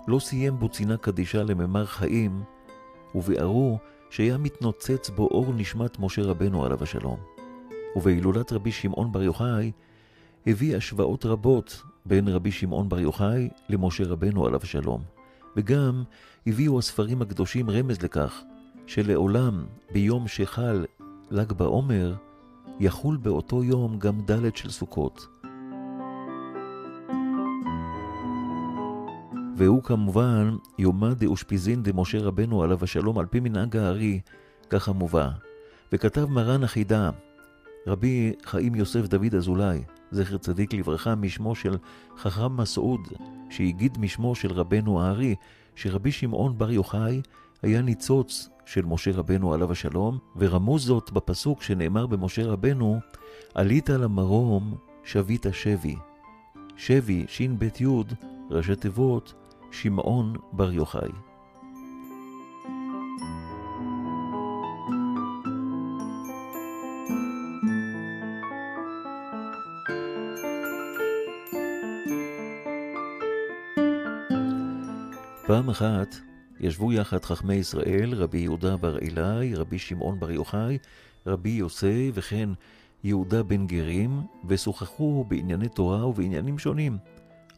לא 0.08 0.18
סיים 0.18 0.58
בוצינה 0.58 0.96
קדישה 0.96 1.42
לממר 1.42 1.86
חיים, 1.86 2.42
וביארו 3.14 3.78
שהיה 4.10 4.38
מתנוצץ 4.38 5.10
בו 5.10 5.26
אור 5.26 5.52
נשמת 5.52 5.98
משה 5.98 6.22
רבנו 6.22 6.64
עליו 6.64 6.82
השלום. 6.82 7.18
ובהילולת 7.96 8.52
רבי 8.52 8.72
שמעון 8.72 9.12
בר 9.12 9.22
יוחאי 9.22 9.72
הביא 10.46 10.76
השוואות 10.76 11.26
רבות 11.26 11.82
בין 12.06 12.28
רבי 12.28 12.50
שמעון 12.50 12.88
בר 12.88 13.00
יוחאי 13.00 13.48
למשה 13.68 14.04
רבנו 14.04 14.46
עליו 14.46 14.60
השלום. 14.62 15.02
וגם 15.56 16.02
הביאו 16.46 16.78
הספרים 16.78 17.22
הקדושים 17.22 17.70
רמז 17.70 18.02
לכך 18.02 18.42
שלעולם 18.86 19.64
ביום 19.92 20.28
שחל 20.28 20.84
ל"ג 21.30 21.52
בעומר 21.52 22.14
יחול 22.80 23.16
באותו 23.16 23.64
יום 23.64 23.98
גם 23.98 24.20
ד' 24.20 24.56
של 24.56 24.70
סוכות. 24.70 25.26
והוא 29.56 29.82
כמובן 29.82 30.56
יומא 30.78 31.14
דאושפיזין 31.14 31.82
דמשה 31.82 32.18
רבנו 32.18 32.62
עליו 32.62 32.78
השלום 32.82 33.18
על 33.18 33.26
פי 33.26 33.40
מנהג 33.40 33.76
הארי, 33.76 34.20
ככה 34.70 34.92
מובא. 34.92 35.28
וכתב 35.92 36.26
מרן 36.30 36.64
החידה, 36.64 37.10
רבי 37.86 38.32
חיים 38.44 38.74
יוסף 38.74 39.06
דוד 39.06 39.34
אזולאי, 39.34 39.82
זכר 40.10 40.38
צדיק 40.38 40.74
לברכה, 40.74 41.14
משמו 41.14 41.54
של 41.54 41.76
חכם 42.18 42.56
מסעוד, 42.56 43.00
שהגיד 43.50 43.98
משמו 43.98 44.34
של 44.34 44.52
רבנו 44.52 45.02
הארי, 45.02 45.34
שרבי 45.74 46.12
שמעון 46.12 46.58
בר 46.58 46.70
יוחאי 46.70 47.22
היה 47.62 47.82
ניצוץ 47.82 48.48
של 48.66 48.84
משה 48.84 49.10
רבנו 49.14 49.54
עליו 49.54 49.72
השלום, 49.72 50.18
ורמוז 50.36 50.84
זאת 50.84 51.10
בפסוק 51.10 51.62
שנאמר 51.62 52.06
במשה 52.06 52.46
רבנו, 52.46 53.00
עלית 53.54 53.88
למרום, 53.88 54.74
שבית 55.04 55.46
שבי. 55.52 55.96
שבי, 56.76 57.24
ש"ב 57.28 57.64
י', 57.80 57.86
ראשי 58.50 58.76
תיבות, 58.76 59.45
שמעון 59.82 60.36
בר 60.52 60.72
יוחאי. 60.72 61.10
פעם 75.46 75.68
אחת 75.68 76.14
ישבו 76.60 76.92
יחד 76.92 77.24
חכמי 77.24 77.54
ישראל, 77.54 78.14
רבי 78.14 78.38
יהודה 78.38 78.76
בר 78.76 78.98
אלי, 78.98 79.54
רבי 79.54 79.78
שמעון 79.78 80.20
בר 80.20 80.30
יוחאי, 80.30 80.78
רבי 81.26 81.50
יוסי 81.50 82.10
וכן 82.14 82.48
יהודה 83.04 83.42
בן 83.42 83.66
גרים, 83.66 84.20
ושוחחו 84.48 85.24
בענייני 85.28 85.68
תורה 85.68 86.06
ובעניינים 86.06 86.58
שונים, 86.58 86.98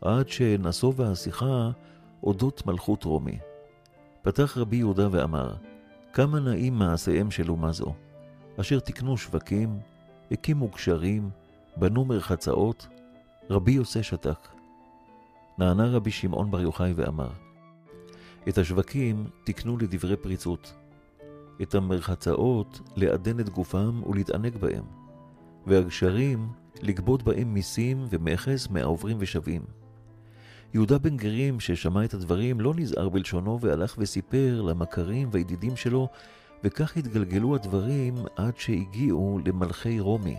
עד 0.00 0.28
שנסובה 0.28 1.10
השיחה 1.10 1.70
אודות 2.22 2.66
מלכות 2.66 3.04
רומי. 3.04 3.38
פתח 4.22 4.58
רבי 4.58 4.76
יהודה 4.76 5.08
ואמר, 5.10 5.54
כמה 6.12 6.40
נעים 6.40 6.74
מעשיהם 6.74 7.30
של 7.30 7.50
אומה 7.50 7.72
זו, 7.72 7.94
אשר 8.60 8.80
תקנו 8.80 9.16
שווקים, 9.16 9.78
הקימו 10.30 10.68
גשרים, 10.68 11.30
בנו 11.76 12.04
מרחצאות, 12.04 12.86
רבי 13.50 13.72
יוסי 13.72 14.02
שתק. 14.02 14.48
נענה 15.58 15.86
רבי 15.86 16.10
שמעון 16.10 16.50
בר 16.50 16.60
יוחאי 16.60 16.92
ואמר, 16.96 17.30
את 18.48 18.58
השווקים 18.58 19.24
תקנו 19.44 19.78
לדברי 19.78 20.16
פריצות, 20.16 20.74
את 21.62 21.74
המרחצאות 21.74 22.80
לעדן 22.96 23.40
את 23.40 23.48
גופם 23.48 24.02
ולהתענג 24.06 24.56
בהם, 24.56 24.84
והגשרים 25.66 26.48
לגבות 26.82 27.22
בהם 27.22 27.54
מיסים 27.54 28.04
ומכס 28.10 28.68
מהעוברים 28.70 29.16
ושבים. 29.20 29.77
יהודה 30.74 30.98
בן 30.98 31.16
גרים, 31.16 31.60
ששמע 31.60 32.04
את 32.04 32.14
הדברים, 32.14 32.60
לא 32.60 32.74
נזהר 32.76 33.08
בלשונו 33.08 33.60
והלך 33.60 33.94
וסיפר 33.98 34.62
למכרים 34.62 35.28
והידידים 35.32 35.76
שלו, 35.76 36.08
וכך 36.64 36.96
התגלגלו 36.96 37.54
הדברים 37.54 38.14
עד 38.36 38.56
שהגיעו 38.56 39.38
למלכי 39.46 40.00
רומי. 40.00 40.36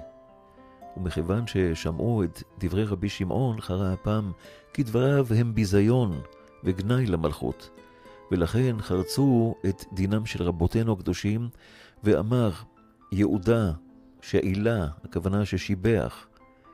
ומכיוון 0.97 1.47
ששמעו 1.47 2.23
את 2.23 2.43
דברי 2.59 2.83
רבי 2.83 3.09
שמעון, 3.09 3.61
חרה 3.61 3.93
הפעם 3.93 4.31
כי 4.73 4.83
דבריו 4.83 5.27
הם 5.37 5.55
ביזיון 5.55 6.21
וגנאי 6.63 7.05
למלכות, 7.05 7.69
ולכן 8.31 8.75
חרצו 8.79 9.55
את 9.69 9.83
דינם 9.93 10.25
של 10.25 10.43
רבותינו 10.43 10.93
הקדושים, 10.93 11.49
ואמר, 12.03 12.51
יהודה, 13.11 13.71
שעילה, 14.21 14.87
הכוונה 15.03 15.45
ששיבח, 15.45 16.27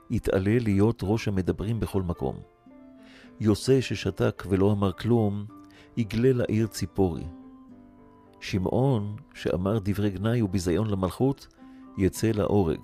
יתעלה 0.10 0.58
להיות 0.60 1.00
ראש 1.04 1.28
המדברים 1.28 1.80
בכל 1.80 2.02
מקום. 2.02 2.55
יוסי 3.40 3.82
ששתק 3.82 4.44
ולא 4.50 4.72
אמר 4.72 4.92
כלום, 4.92 5.46
יגלה 5.98 6.34
לעיר 6.34 6.68
ציפורי. 6.68 7.24
שמעון, 8.40 9.16
שאמר 9.34 9.80
דברי 9.84 10.10
גנאי 10.10 10.42
וביזיון 10.42 10.90
למלכות, 10.90 11.48
יצא 11.98 12.28
להורג. 12.28 12.80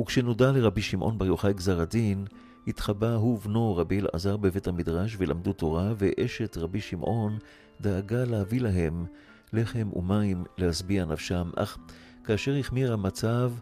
וכשנודע 0.00 0.52
לרבי 0.52 0.82
שמעון 0.82 1.18
בר 1.18 1.26
יוחאי 1.26 1.52
גזר 1.52 1.80
הדין, 1.80 2.24
התחבא 2.66 3.14
הוא 3.14 3.34
ובנו 3.34 3.76
רבי 3.76 4.00
אלעזר 4.00 4.36
בבית 4.36 4.66
המדרש 4.66 5.16
ולמדו 5.18 5.52
תורה, 5.52 5.92
ואשת 5.98 6.56
רבי 6.56 6.80
שמעון 6.80 7.38
דאגה 7.80 8.24
להביא 8.24 8.60
להם 8.60 9.06
לחם 9.52 9.88
ומים 9.96 10.44
להשביע 10.58 11.04
נפשם, 11.04 11.50
אך 11.56 11.78
כאשר 12.24 12.56
החמיר 12.56 12.92
המצב 12.92 13.52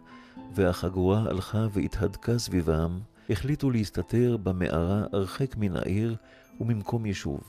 והחגורה 0.55 1.23
הלכה 1.29 1.67
והתהדקה 1.73 2.37
סביבם, 2.37 2.99
החליטו 3.29 3.71
להסתתר 3.71 4.37
במערה 4.37 5.03
הרחק 5.13 5.57
מן 5.57 5.75
העיר 5.75 6.15
וממקום 6.59 7.05
יישוב. 7.05 7.41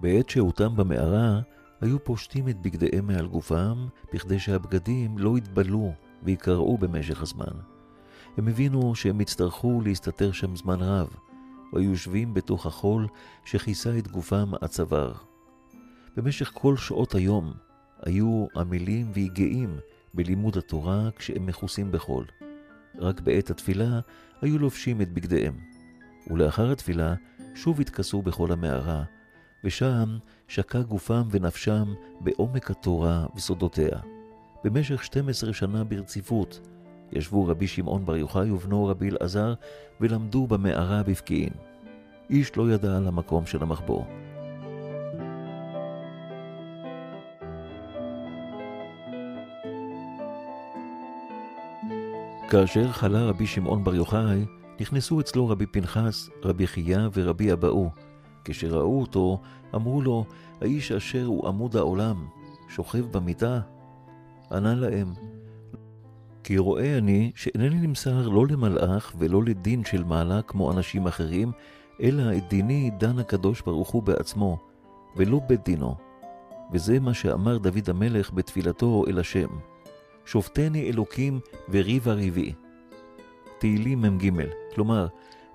בעת 0.00 0.30
שהותם 0.30 0.76
במערה, 0.76 1.40
היו 1.80 2.04
פושטים 2.04 2.48
את 2.48 2.62
בגדיהם 2.62 3.06
מעל 3.06 3.26
גופם, 3.26 3.86
בכדי 4.14 4.38
שהבגדים 4.38 5.18
לא 5.18 5.38
יתבלו 5.38 5.92
ויקרעו 6.22 6.78
במשך 6.78 7.22
הזמן. 7.22 7.60
הם 8.36 8.48
הבינו 8.48 8.94
שהם 8.94 9.20
יצטרכו 9.20 9.80
להסתתר 9.80 10.32
שם 10.32 10.56
זמן 10.56 10.80
רב, 10.80 11.14
והיו 11.72 11.90
יושבים 11.90 12.34
בתוך 12.34 12.66
החול 12.66 13.06
שכיסה 13.44 13.98
את 13.98 14.08
גופם 14.08 14.52
עד 14.60 14.68
צוואר. 14.68 15.12
במשך 16.16 16.50
כל 16.54 16.76
שעות 16.76 17.14
היום 17.14 17.52
היו 18.02 18.46
עמלים 18.56 19.10
ויגעים 19.14 19.76
בלימוד 20.14 20.56
התורה 20.56 21.08
כשהם 21.16 21.46
מכוסים 21.46 21.92
בחול. 21.92 22.24
רק 22.98 23.20
בעת 23.20 23.50
התפילה 23.50 24.00
היו 24.42 24.58
לובשים 24.58 25.00
את 25.00 25.12
בגדיהם. 25.12 25.54
ולאחר 26.30 26.72
התפילה 26.72 27.14
שוב 27.54 27.80
התכסו 27.80 28.22
בכל 28.22 28.52
המערה, 28.52 29.04
ושם 29.64 30.18
שקע 30.48 30.82
גופם 30.82 31.22
ונפשם 31.30 31.94
בעומק 32.20 32.70
התורה 32.70 33.26
וסודותיה. 33.36 33.98
במשך 34.64 35.04
12 35.04 35.52
שנה 35.52 35.84
ברציפות 35.84 36.60
ישבו 37.12 37.46
רבי 37.46 37.66
שמעון 37.66 38.04
בר 38.04 38.16
יוחאי 38.16 38.50
ובנו 38.50 38.86
רבי 38.86 39.10
אלעזר 39.10 39.54
ולמדו 40.00 40.46
במערה 40.46 41.02
בפקיעין. 41.02 41.52
איש 42.30 42.56
לא 42.56 42.72
ידע 42.72 42.96
על 42.96 43.06
המקום 43.06 43.46
של 43.46 43.62
המחבור. 43.62 44.06
כאשר 52.50 52.92
חלה 52.92 53.24
רבי 53.24 53.46
שמעון 53.46 53.84
בר 53.84 53.94
יוחאי, 53.94 54.44
נכנסו 54.80 55.20
אצלו 55.20 55.48
רבי 55.48 55.66
פנחס, 55.66 56.30
רבי 56.44 56.66
חייא 56.66 56.98
ורבי 57.14 57.52
אבאו. 57.52 57.90
כשראו 58.44 59.00
אותו, 59.00 59.40
אמרו 59.74 60.02
לו, 60.02 60.24
האיש 60.60 60.92
אשר 60.92 61.24
הוא 61.24 61.48
עמוד 61.48 61.76
העולם, 61.76 62.26
שוכב 62.68 63.04
במיטה? 63.12 63.60
ענה 64.52 64.74
להם, 64.74 65.12
כי 66.44 66.58
רואה 66.58 66.98
אני 66.98 67.32
שאינני 67.34 67.86
נמסר 67.86 68.28
לא 68.28 68.46
למלאך 68.46 69.14
ולא 69.18 69.42
לדין 69.42 69.84
של 69.84 70.04
מעלה 70.04 70.42
כמו 70.42 70.72
אנשים 70.72 71.06
אחרים, 71.06 71.52
אלא 72.02 72.36
את 72.36 72.48
דיני 72.48 72.90
דן 72.98 73.18
הקדוש 73.18 73.62
ברוך 73.62 73.90
הוא 73.90 74.02
בעצמו, 74.02 74.58
ולא 75.16 75.40
בית 75.48 75.64
דינו. 75.64 75.94
וזה 76.72 77.00
מה 77.00 77.14
שאמר 77.14 77.58
דוד 77.58 77.90
המלך 77.90 78.32
בתפילתו 78.32 79.04
אל 79.08 79.18
השם. 79.18 79.48
שופטני 80.26 80.90
אלוקים 80.90 81.40
וריבה 81.70 82.12
ריבי. 82.12 82.52
תהילים 83.58 84.02
מ"ג, 84.02 84.30
כלומר, 84.74 85.06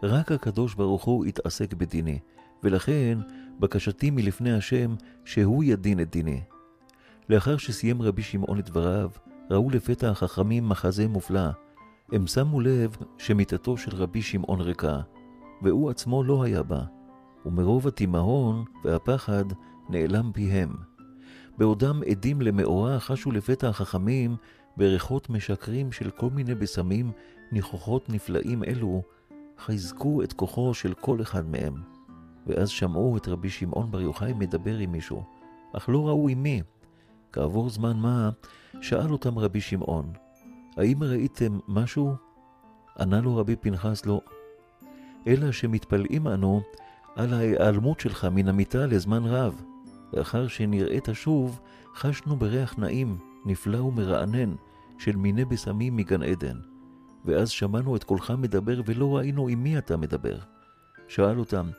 רק 0.04 0.32
הקדוש 0.32 0.74
ברוך 0.76 1.04
הוא 1.04 1.26
יתעסק 1.26 1.74
בדיני, 1.74 2.20
ולכן 2.64 3.18
בקשתי 3.60 4.12
מלפני 4.12 4.54
השם 4.54 4.96
שהוא 5.26 5.64
ידין 5.64 6.00
את 6.00 6.12
דיני. 6.12 6.42
לאחר 7.30 7.58
שסיים 7.58 8.02
רבי 8.02 8.22
שמעון 8.22 8.60
את 8.60 8.70
דבריו, 8.70 9.10
ראו 9.52 9.70
לפתע 9.70 10.10
החכמים 10.10 10.70
מחזה 10.70 11.08
מופלא. 11.08 11.50
הם 12.12 12.28
שמו 12.28 12.62
לב 12.62 12.98
שמיטתו 13.18 13.78
של 13.78 13.96
רבי 13.96 14.22
שמעון 14.22 14.62
ריקה, 14.62 15.00
והוא 15.62 15.90
עצמו 15.90 16.24
לא 16.24 16.44
היה 16.44 16.64
בה, 16.64 16.82
ומרוב 17.46 17.88
התימהון 17.88 18.66
והפחד 18.84 19.46
נעלם 19.90 20.32
פיהם. 20.34 20.95
בעודם 21.58 22.02
עדים 22.10 22.42
למאורע 22.42 23.00
חשו 23.00 23.32
לפתע 23.32 23.70
החכמים 23.70 24.36
בריחות 24.78 25.30
משקרים 25.30 25.92
של 25.92 26.10
כל 26.10 26.30
מיני 26.30 26.56
בשמים, 26.56 27.12
ניחוחות 27.52 28.10
נפלאים 28.10 28.64
אלו, 28.64 29.04
חזקו 29.60 30.24
את 30.24 30.34
כוחו 30.34 30.74
של 30.74 30.94
כל 30.94 31.22
אחד 31.22 31.50
מהם. 31.50 31.74
ואז 32.48 32.70
שמעו 32.70 33.18
את 33.18 33.28
רבי 33.28 33.50
שמעון 33.50 33.92
בר 33.92 34.02
יוחאי 34.02 34.34
מדבר 34.34 34.78
עם 34.78 34.92
מישהו, 34.92 35.24
אך 35.74 35.90
לא 35.90 36.08
ראו 36.08 36.30
עם 36.30 36.44
מי. 36.44 36.62
כעבור 37.32 37.70
זמן 37.70 37.98
מה, 37.98 38.30
שאל 38.82 39.12
אותם 39.12 39.40
רבי 39.40 39.62
שמעון, 39.62 40.14
האם 40.78 41.04
ראיתם 41.04 41.60
משהו? 41.68 42.16
ענה 43.00 43.22
לו 43.22 43.36
רבי 43.36 43.56
פנחס 43.56 44.06
לא. 44.06 44.22
אלא 45.28 45.52
שמתפלאים 45.52 46.28
אנו 46.28 46.62
על 47.16 47.34
ההיעלמות 47.34 48.00
שלך 48.00 48.26
מן 48.32 48.48
המיטה 48.48 48.86
לזמן 48.86 49.26
רב. 49.26 49.62
לאחר 50.16 50.48
שנראית 50.48 51.08
שוב, 51.14 51.60
חשנו 51.96 52.36
בריח 52.36 52.78
נעים, 52.78 53.18
נפלא 53.46 53.78
ומרענן, 53.78 54.56
של 54.98 55.16
מיני 55.16 55.46
בשמים 55.46 55.96
מגן 55.96 56.24
עדן. 56.24 56.58
ואז 57.26 57.50
שמענו 57.50 57.96
את 57.96 58.04
קולך 58.04 58.32
מדבר 58.32 58.82
ולא 58.86 59.18
ראינו 59.18 59.48
עם 59.48 59.64
מי 59.64 59.78
אתה 59.78 59.98
מדבר. 59.98 60.38
שאל 61.08 61.40
אותם, 61.40 61.70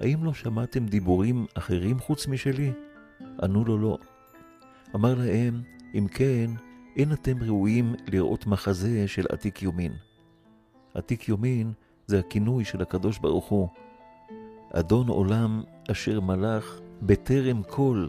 האם 0.00 0.24
לא 0.24 0.34
שמעתם 0.34 0.86
דיבורים 0.86 1.46
אחרים 1.54 1.98
חוץ 1.98 2.26
משלי? 2.26 2.72
ענו 3.42 3.64
לו 3.64 3.78
לא. 3.78 3.98
אמר 4.94 5.14
להם, 5.14 5.62
אם 5.94 6.06
כן, 6.10 6.50
אין 6.96 7.12
אתם 7.12 7.42
ראויים 7.42 7.94
לראות 8.12 8.46
מחזה 8.46 9.08
של 9.08 9.26
עתיק 9.28 9.62
יומין. 9.62 9.92
עתיק 10.94 11.28
יומין 11.28 11.72
זה 12.06 12.18
הכינוי 12.18 12.64
של 12.64 12.82
הקדוש 12.82 13.18
ברוך 13.18 13.44
הוא. 13.44 13.68
אדון 14.72 15.08
עולם 15.08 15.62
אשר 15.90 16.20
מלך 16.20 16.80
בטרם 17.02 17.62
כל 17.62 18.06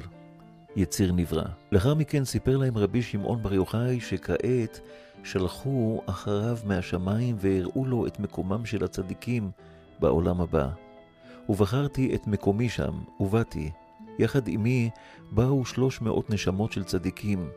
יציר 0.76 1.12
נברא. 1.12 1.44
לאחר 1.72 1.94
מכן 1.94 2.26
סיפר 2.26 2.58
להם 2.58 2.78
רבי 2.78 3.02
שמעון 3.02 3.42
בר 3.42 3.54
יוחאי 3.54 4.00
שכעת 4.00 4.80
שלחו 5.24 6.02
אחריו 6.06 6.58
מהשמיים 6.66 7.36
והראו 7.40 7.86
לו 7.86 8.08
את 8.08 8.20
מקומם 8.20 8.66
של 8.66 8.84
הצדיקים 8.84 9.52
בעולם 10.00 10.42
הבא. 10.42 10.70
ובחרתי 11.50 12.16
את 12.16 12.28
מקומי 12.28 12.70
שם, 12.70 12.94
ובאתי. 13.20 13.72
יחד 14.20 14.48
עמי 14.48 14.90
באו 15.32 15.66
שלוש 15.66 16.02
מאות 16.02 16.30
נשמות 16.30 16.72
של 16.72 16.84
צדיקים, 16.84 17.50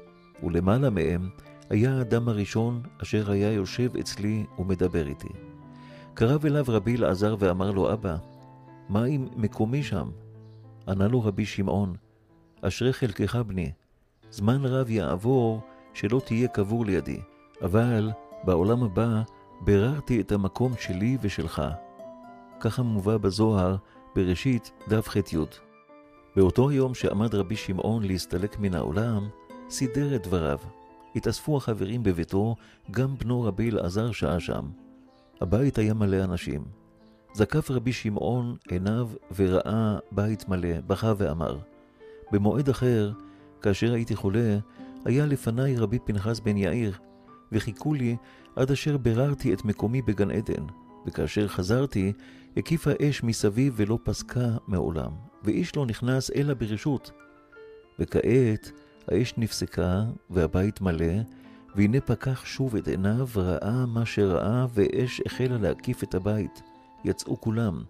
ולמעלה 0.42 0.90
מהם 0.90 1.28
היה 1.70 1.98
האדם 1.98 2.28
הראשון 2.28 2.82
אשר 3.02 3.30
היה 3.30 3.52
יושב 3.52 3.96
אצלי 3.96 4.44
ומדבר 4.58 5.06
איתי. 5.06 5.28
קרב 6.14 6.46
אליו 6.46 6.64
רבי 6.68 6.96
אלעזר 6.96 7.36
ואמר 7.38 7.70
לו, 7.70 7.92
אבא, 7.92 8.16
מה 8.88 9.04
עם 9.04 9.28
מקומי 9.36 9.82
שם? 9.82 10.08
ענה 10.90 11.08
לו 11.08 11.24
רבי 11.24 11.46
שמעון, 11.46 11.94
אשרי 12.62 12.92
חלקך 12.92 13.36
בני, 13.46 13.72
זמן 14.30 14.64
רב 14.64 14.90
יעבור 14.90 15.60
שלא 15.94 16.20
תהיה 16.24 16.48
קבור 16.48 16.86
לידי, 16.86 17.20
אבל 17.62 18.10
בעולם 18.44 18.82
הבא 18.82 19.22
ביררתי 19.60 20.20
את 20.20 20.32
המקום 20.32 20.72
שלי 20.80 21.18
ושלך. 21.20 21.62
ככה 22.60 22.82
מובא 22.82 23.16
בזוהר 23.16 23.76
בראשית 24.16 24.72
דף 24.88 25.08
ח"י. 25.08 25.36
באותו 26.36 26.68
היום 26.68 26.94
שעמד 26.94 27.34
רבי 27.34 27.56
שמעון 27.56 28.02
להסתלק 28.02 28.58
מן 28.58 28.74
העולם, 28.74 29.28
סידר 29.70 30.16
את 30.16 30.26
דבריו. 30.26 30.58
התאספו 31.16 31.56
החברים 31.56 32.02
בביתו, 32.02 32.56
גם 32.90 33.14
בנו 33.18 33.42
רבי 33.42 33.70
אלעזר 33.70 34.12
שעה 34.12 34.40
שם. 34.40 34.70
הבית 35.40 35.78
היה 35.78 35.94
מלא 35.94 36.24
אנשים. 36.24 36.79
זקף 37.34 37.70
רבי 37.70 37.92
שמעון 37.92 38.56
עיניו 38.68 39.08
וראה 39.36 39.98
בית 40.12 40.48
מלא, 40.48 40.80
בכה 40.86 41.12
ואמר, 41.16 41.58
במועד 42.32 42.68
אחר, 42.68 43.12
כאשר 43.62 43.92
הייתי 43.92 44.16
חולה, 44.16 44.58
היה 45.04 45.26
לפניי 45.26 45.76
רבי 45.76 45.98
פנחס 45.98 46.40
בן 46.40 46.56
יאיר, 46.56 46.98
וחיכו 47.52 47.94
לי 47.94 48.16
עד 48.56 48.70
אשר 48.70 48.96
ביררתי 48.96 49.54
את 49.54 49.64
מקומי 49.64 50.02
בגן 50.02 50.30
עדן, 50.30 50.64
וכאשר 51.06 51.48
חזרתי, 51.48 52.12
הקיפה 52.56 52.90
אש 53.02 53.22
מסביב 53.22 53.74
ולא 53.76 53.98
פסקה 54.02 54.48
מעולם, 54.66 55.12
ואיש 55.44 55.76
לא 55.76 55.86
נכנס 55.86 56.30
אלא 56.30 56.54
ברשות. 56.54 57.10
וכעת 57.98 58.70
האש 59.08 59.34
נפסקה, 59.36 60.04
והבית 60.30 60.80
מלא, 60.80 61.14
והנה 61.76 62.00
פקח 62.00 62.44
שוב 62.44 62.76
את 62.76 62.88
עיניו, 62.88 63.28
ראה 63.36 63.86
מה 63.86 64.06
שראה, 64.06 64.66
ואש 64.74 65.20
החלה 65.26 65.58
להקיף 65.58 66.02
את 66.02 66.14
הבית. 66.14 66.69
יצאו 67.04 67.40
כולם, 67.40 67.82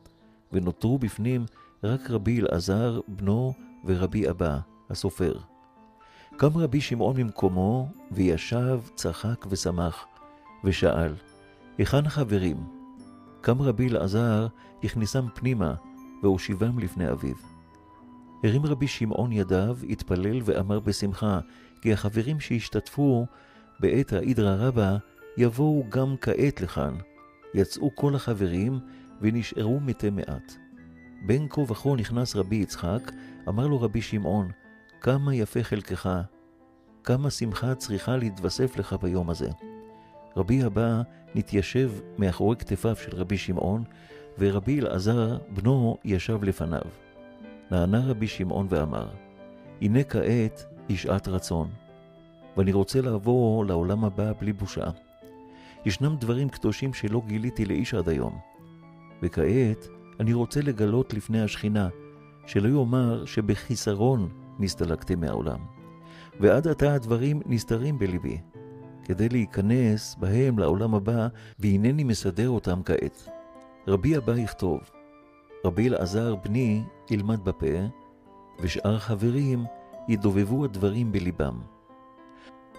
ונותרו 0.52 0.98
בפנים 0.98 1.44
רק 1.84 2.10
רבי 2.10 2.40
אלעזר, 2.40 3.00
בנו, 3.08 3.52
ורבי 3.84 4.30
אבא, 4.30 4.58
הסופר. 4.90 5.38
קם 6.36 6.56
רבי 6.56 6.80
שמעון 6.80 7.16
ממקומו, 7.16 7.88
וישב, 8.10 8.80
צחק 8.94 9.46
ושמח, 9.50 10.06
ושאל, 10.64 11.12
היכן 11.78 12.06
החברים? 12.06 12.56
קם 13.40 13.62
רבי 13.62 13.88
אלעזר, 13.88 14.46
הכניסם 14.84 15.26
פנימה, 15.34 15.74
והושיבם 16.22 16.78
לפני 16.78 17.10
אביו. 17.10 17.34
הרים 18.44 18.66
רבי 18.66 18.86
שמעון 18.86 19.32
ידיו, 19.32 19.76
התפלל 19.88 20.40
ואמר 20.44 20.80
בשמחה, 20.80 21.40
כי 21.82 21.92
החברים 21.92 22.40
שהשתתפו 22.40 23.26
בעת 23.80 24.12
האידרא 24.12 24.56
רבא, 24.58 24.96
יבואו 25.36 25.84
גם 25.88 26.16
כעת 26.20 26.60
לכאן. 26.60 26.94
יצאו 27.54 27.90
כל 27.94 28.14
החברים, 28.14 28.78
ונשארו 29.20 29.80
מתי 29.80 30.10
מעט. 30.10 30.52
בין 31.26 31.46
כה 31.50 31.60
וכה 31.60 31.90
נכנס 31.96 32.36
רבי 32.36 32.56
יצחק, 32.56 33.12
אמר 33.48 33.66
לו 33.66 33.80
רבי 33.80 34.02
שמעון, 34.02 34.50
כמה 35.00 35.34
יפה 35.34 35.62
חלקך, 35.62 36.20
כמה 37.04 37.30
שמחה 37.30 37.74
צריכה 37.74 38.16
להתווסף 38.16 38.76
לך 38.76 38.92
ביום 38.92 39.30
הזה. 39.30 39.48
רבי 40.36 40.62
הבא 40.62 41.02
נתיישב 41.34 41.92
מאחורי 42.18 42.56
כתפיו 42.56 42.96
של 42.96 43.16
רבי 43.16 43.38
שמעון, 43.38 43.84
ורבי 44.38 44.80
אלעזר, 44.80 45.38
בנו, 45.48 45.98
ישב 46.04 46.44
לפניו. 46.44 46.82
נענה 47.70 48.06
רבי 48.06 48.26
שמעון 48.26 48.66
ואמר, 48.70 49.08
הנה 49.80 50.04
כעת 50.04 50.64
היא 50.88 50.98
רצון, 51.26 51.68
ואני 52.56 52.72
רוצה 52.72 53.00
לעבור 53.00 53.66
לעולם 53.66 54.04
הבא 54.04 54.32
בלי 54.32 54.52
בושה. 54.52 54.90
ישנם 55.86 56.16
דברים 56.16 56.48
קדושים 56.48 56.94
שלא 56.94 57.22
גיליתי 57.26 57.64
לאיש 57.64 57.94
עד 57.94 58.08
היום, 58.08 58.38
וכעת 59.22 59.88
אני 60.20 60.32
רוצה 60.32 60.60
לגלות 60.60 61.14
לפני 61.14 61.42
השכינה, 61.42 61.88
שלא 62.46 62.68
יאמר 62.68 63.24
שבחיסרון 63.24 64.28
נסתלקתי 64.58 65.14
מהעולם. 65.14 65.58
ועד 66.40 66.68
עתה 66.68 66.94
הדברים 66.94 67.40
נסתרים 67.46 67.98
בליבי, 67.98 68.38
כדי 69.04 69.28
להיכנס 69.28 70.16
בהם 70.18 70.58
לעולם 70.58 70.94
הבא, 70.94 71.28
והנני 71.58 72.04
מסדר 72.04 72.48
אותם 72.48 72.80
כעת. 72.84 73.28
רבי 73.88 74.16
הבא 74.16 74.38
יכתוב, 74.38 74.80
רבי 75.64 75.88
אלעזר 75.88 76.34
בני 76.34 76.82
ילמד 77.10 77.44
בפה, 77.44 77.66
ושאר 78.60 78.98
חברים 78.98 79.64
ידובבו 80.08 80.64
הדברים 80.64 81.12
בליבם. 81.12 81.60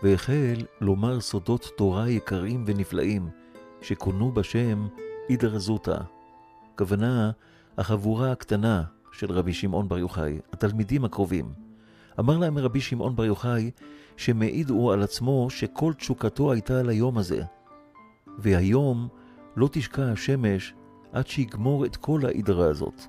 והחל 0.04 0.66
לומר 0.82 1.20
סודות 1.20 1.72
תורה 1.78 2.10
יקרים 2.10 2.64
ונפלאים, 2.68 3.30
שכונו 3.82 4.32
בשם 4.32 4.88
אידר 5.30 5.56
זוטה. 6.72 6.82
הכוונה, 6.82 7.32
החבורה 7.78 8.32
הקטנה 8.32 8.84
של 9.12 9.32
רבי 9.32 9.54
שמעון 9.54 9.88
בר 9.88 9.98
יוחאי, 9.98 10.40
התלמידים 10.54 11.06
הקרובים. 11.06 11.54
אמר 12.20 12.38
להם 12.38 12.58
רבי 12.58 12.82
שמעון 12.82 13.16
בר 13.16 13.26
יוחאי, 13.26 13.72
שמעיד 14.18 14.70
הוא 14.70 14.94
על 14.94 15.04
עצמו 15.04 15.50
שכל 15.50 15.94
תשוקתו 15.94 16.52
הייתה 16.52 16.80
על 16.80 16.90
היום 16.90 17.18
הזה. 17.18 17.44
והיום 18.38 19.08
לא 19.56 19.70
תשקע 19.72 20.12
השמש 20.12 20.74
עד 21.14 21.28
שיגמור 21.28 21.86
את 21.86 21.96
כל 21.96 22.22
ההידרה 22.26 22.70
הזאת. 22.70 23.02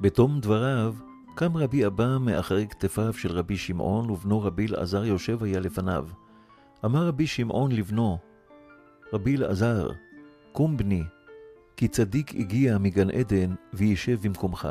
בתום 0.00 0.40
דבריו, 0.40 0.94
קם 1.34 1.56
רבי 1.56 1.86
אבא 1.86 2.18
מאחרי 2.20 2.66
כתפיו 2.66 3.12
של 3.12 3.32
רבי 3.32 3.56
שמעון, 3.56 4.10
ובנו 4.10 4.42
רבי 4.42 4.66
אלעזר 4.66 5.04
יושב 5.04 5.42
היה 5.42 5.60
לפניו. 5.60 6.08
אמר 6.84 7.06
רבי 7.06 7.26
שמעון 7.26 7.72
לבנו, 7.72 8.18
רבי 9.12 9.36
אלעזר, 9.36 9.90
קום 10.52 10.76
בני, 10.76 11.02
כי 11.76 11.88
צדיק 11.88 12.34
הגיע 12.34 12.78
מגן 12.78 13.10
עדן 13.10 13.54
וישב 13.72 14.18
במקומך. 14.22 14.68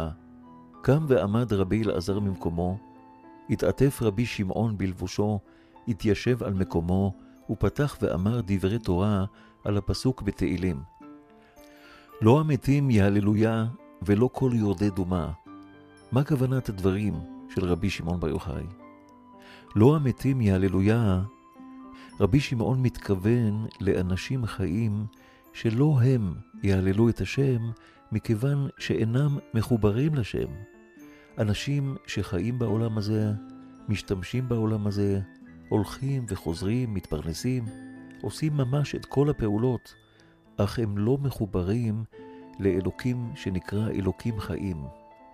קם 0.82 1.06
ועמד 1.08 1.54
רבי 1.54 1.84
אלעזר 1.84 2.20
ממקומו, 2.20 2.78
התעטף 3.50 4.02
רבי 4.02 4.26
שמעון 4.26 4.78
בלבושו, 4.78 5.40
התיישב 5.88 6.44
על 6.44 6.54
מקומו, 6.54 7.14
ופתח 7.50 7.98
ואמר 8.02 8.42
דברי 8.46 8.80
תורה 8.80 9.26
על 9.64 9.78
הפסוק 9.78 10.22
בתהילים. 10.22 10.82
לא 12.22 12.40
המתים 12.40 12.90
יהללויה, 12.90 13.66
ולא 14.02 14.30
כל 14.34 14.52
יורדי 14.54 14.90
דומה. 14.90 15.32
מה 16.12 16.24
כוונת 16.24 16.70
הדברים 16.70 17.14
של 17.50 17.66
רבי 17.66 17.90
שמעון 17.90 18.20
בר 18.20 18.30
יוחאי? 18.30 18.66
לא 19.76 19.96
המתים 19.96 20.42
יהללויה, 20.42 21.22
רבי 22.20 22.40
שמעון 22.40 22.82
מתכוון 22.82 23.66
לאנשים 23.82 24.46
חיים 24.46 25.06
שלא 25.56 26.00
הם 26.04 26.34
יהללו 26.64 27.10
את 27.10 27.22
השם, 27.22 27.72
מכיוון 28.12 28.68
שאינם 28.80 29.38
מחוברים 29.54 30.16
לשם. 30.16 30.48
אנשים 31.38 31.96
שחיים 32.08 32.60
בעולם 32.60 32.98
הזה, 32.98 33.32
משתמשים 33.90 34.50
בעולם 34.50 34.88
הזה, 34.88 35.20
הולכים 35.70 36.26
וחוזרים, 36.30 36.94
מתפרנסים, 36.94 37.66
עושים 38.22 38.58
ממש 38.58 38.96
את 38.96 39.06
כל 39.06 39.30
הפעולות, 39.30 39.94
אך 40.58 40.80
הם 40.80 40.98
לא 40.98 41.18
מחוברים 41.22 42.04
לאלוקים 42.60 43.32
שנקרא 43.36 43.90
אלוקים 43.90 44.40
חיים. 44.40 44.78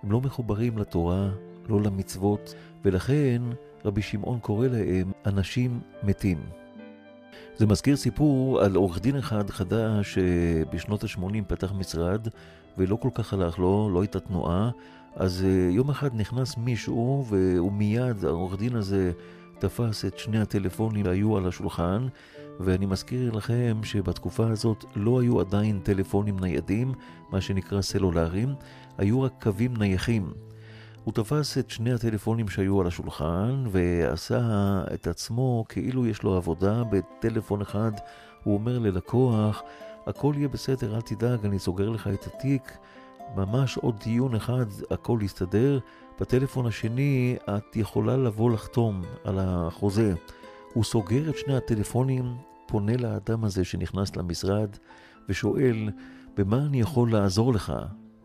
הם 0.03 0.11
לא 0.11 0.22
מחוברים 0.22 0.78
לתורה, 0.78 1.30
לא 1.69 1.82
למצוות, 1.82 2.55
ולכן 2.86 3.41
רבי 3.86 4.01
שמעון 4.01 4.39
קורא 4.39 4.67
להם 4.67 5.11
אנשים 5.26 5.80
מתים. 6.03 6.61
זה 7.62 7.68
מזכיר 7.68 7.95
סיפור 7.95 8.62
על 8.62 8.76
עורך 8.76 9.01
דין 9.01 9.16
אחד 9.16 9.49
חדש 9.49 10.14
שבשנות 10.14 11.03
ה-80 11.03 11.43
פתח 11.47 11.72
משרד 11.72 12.28
ולא 12.78 12.95
כל 12.95 13.09
כך 13.14 13.34
הלך 13.34 13.59
לו, 13.59 13.89
לא 13.93 14.01
הייתה 14.01 14.20
תנועה, 14.20 14.70
אז 15.16 15.45
אה, 15.45 15.70
יום 15.72 15.89
אחד 15.89 16.09
נכנס 16.16 16.57
מישהו 16.57 17.26
והוא 17.30 17.72
מיד, 17.72 18.26
העורך 18.26 18.59
דין 18.59 18.76
הזה 18.76 19.12
תפס 19.59 20.05
את 20.05 20.18
שני 20.18 20.39
הטלפונים 20.39 21.05
שהיו 21.05 21.38
על 21.38 21.47
השולחן 21.47 22.07
ואני 22.59 22.86
מזכיר 22.86 23.32
לכם 23.32 23.80
שבתקופה 23.84 24.47
הזאת 24.47 24.86
לא 24.95 25.22
היו 25.22 25.39
עדיין 25.39 25.80
טלפונים 25.84 26.39
ניידים, 26.39 26.93
מה 27.32 27.41
שנקרא 27.41 27.82
סלולריים, 27.82 28.53
היו 28.97 29.22
רק 29.22 29.34
קווים 29.41 29.78
נייחים. 29.78 30.34
הוא 31.03 31.13
תפס 31.13 31.57
את 31.57 31.69
שני 31.69 31.93
הטלפונים 31.93 32.47
שהיו 32.47 32.81
על 32.81 32.87
השולחן 32.87 33.63
ועשה 33.71 34.41
את 34.93 35.07
עצמו 35.07 35.65
כאילו 35.69 36.05
יש 36.05 36.23
לו 36.23 36.35
עבודה 36.35 36.83
בטלפון 36.83 37.61
אחד. 37.61 37.91
הוא 38.43 38.53
אומר 38.53 38.79
ללקוח, 38.79 39.63
הכל 40.07 40.33
יהיה 40.37 40.47
בסדר, 40.47 40.95
אל 40.95 41.01
תדאג, 41.01 41.45
אני 41.45 41.59
סוגר 41.59 41.89
לך 41.89 42.07
את 42.07 42.27
התיק. 42.27 42.77
ממש 43.35 43.77
עוד 43.77 43.95
דיון 44.03 44.35
אחד, 44.35 44.65
הכל 44.91 45.19
יסתדר. 45.21 45.79
בטלפון 46.19 46.65
השני 46.65 47.35
את 47.49 47.75
יכולה 47.75 48.17
לבוא 48.17 48.51
לחתום 48.51 49.01
על 49.23 49.39
החוזה. 49.39 50.13
הוא 50.73 50.83
סוגר 50.83 51.29
את 51.29 51.37
שני 51.37 51.55
הטלפונים, 51.55 52.35
פונה 52.67 52.97
לאדם 52.97 53.43
הזה 53.43 53.63
שנכנס 53.63 54.15
למשרד 54.15 54.69
ושואל, 55.29 55.89
במה 56.37 56.57
אני 56.57 56.81
יכול 56.81 57.11
לעזור 57.11 57.53
לך? 57.53 57.73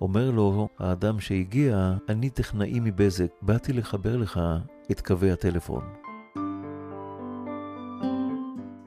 אומר 0.01 0.30
לו 0.30 0.68
האדם 0.78 1.20
שהגיע, 1.20 1.94
אני 2.09 2.30
טכנאי 2.30 2.80
מבזק, 2.80 3.26
באתי 3.42 3.72
לחבר 3.72 4.16
לך 4.16 4.40
את 4.90 5.01
קווי 5.01 5.30
הטלפון. 5.30 5.84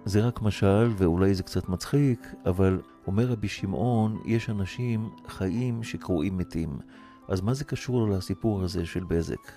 זה 0.06 0.22
רק 0.28 0.42
משל, 0.42 0.92
ואולי 0.98 1.34
זה 1.34 1.44
קצת 1.44 1.70
מצחיק, 1.70 2.28
אבל 2.46 2.82
אומר 3.08 3.26
רבי 3.26 3.48
שמעון, 3.48 4.22
יש 4.26 4.50
אנשים 4.50 5.10
חיים 5.28 5.84
שקרואים 5.84 6.38
מתים. 6.38 6.80
אז 7.28 7.42
מה 7.42 7.54
זה 7.54 7.66
קשור 7.66 8.10
לסיפור 8.10 8.64
הזה 8.64 8.86
של 8.86 9.04
בזק? 9.04 9.52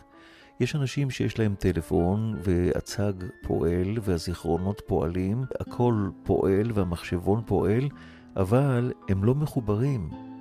יש 0.61 0.77
אנשים 0.77 1.11
שיש 1.11 1.39
להם 1.39 1.55
טלפון, 1.59 2.35
והצג 2.45 3.13
פועל, 3.43 3.99
והזיכרונות 4.03 4.83
פועלים, 4.87 5.45
הכל 5.61 6.11
פועל 6.23 6.73
והמחשבון 6.75 7.43
פועל, 7.47 7.89
אבל 8.37 8.93
הם 9.09 9.25
לא 9.25 9.35
מחוברים. 9.35 10.32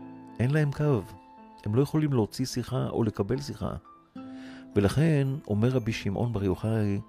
אין 0.42 0.52
להם 0.52 0.72
קו. 0.72 1.02
הם 1.66 1.76
לא 1.76 1.82
יכולים 1.82 2.14
להוציא 2.14 2.46
שיחה 2.46 2.88
או 2.90 3.04
לקבל 3.04 3.42
שיחה. 3.42 3.72
ולכן, 4.76 5.28
אומר 5.48 5.70
רבי 5.70 5.92
שמעון 5.92 6.34
בר 6.34 6.44
יוחאי 6.44 7.00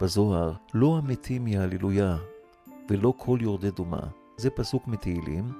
בזוהר, 0.00 0.52
לא 0.74 0.98
המתים 0.98 1.46
יהללויה, 1.46 2.16
ולא 2.90 3.14
כל 3.16 3.38
יורדי 3.40 3.70
דומה. 3.70 4.00
זה 4.36 4.50
פסוק 4.50 4.88
מתהילים, 4.88 5.52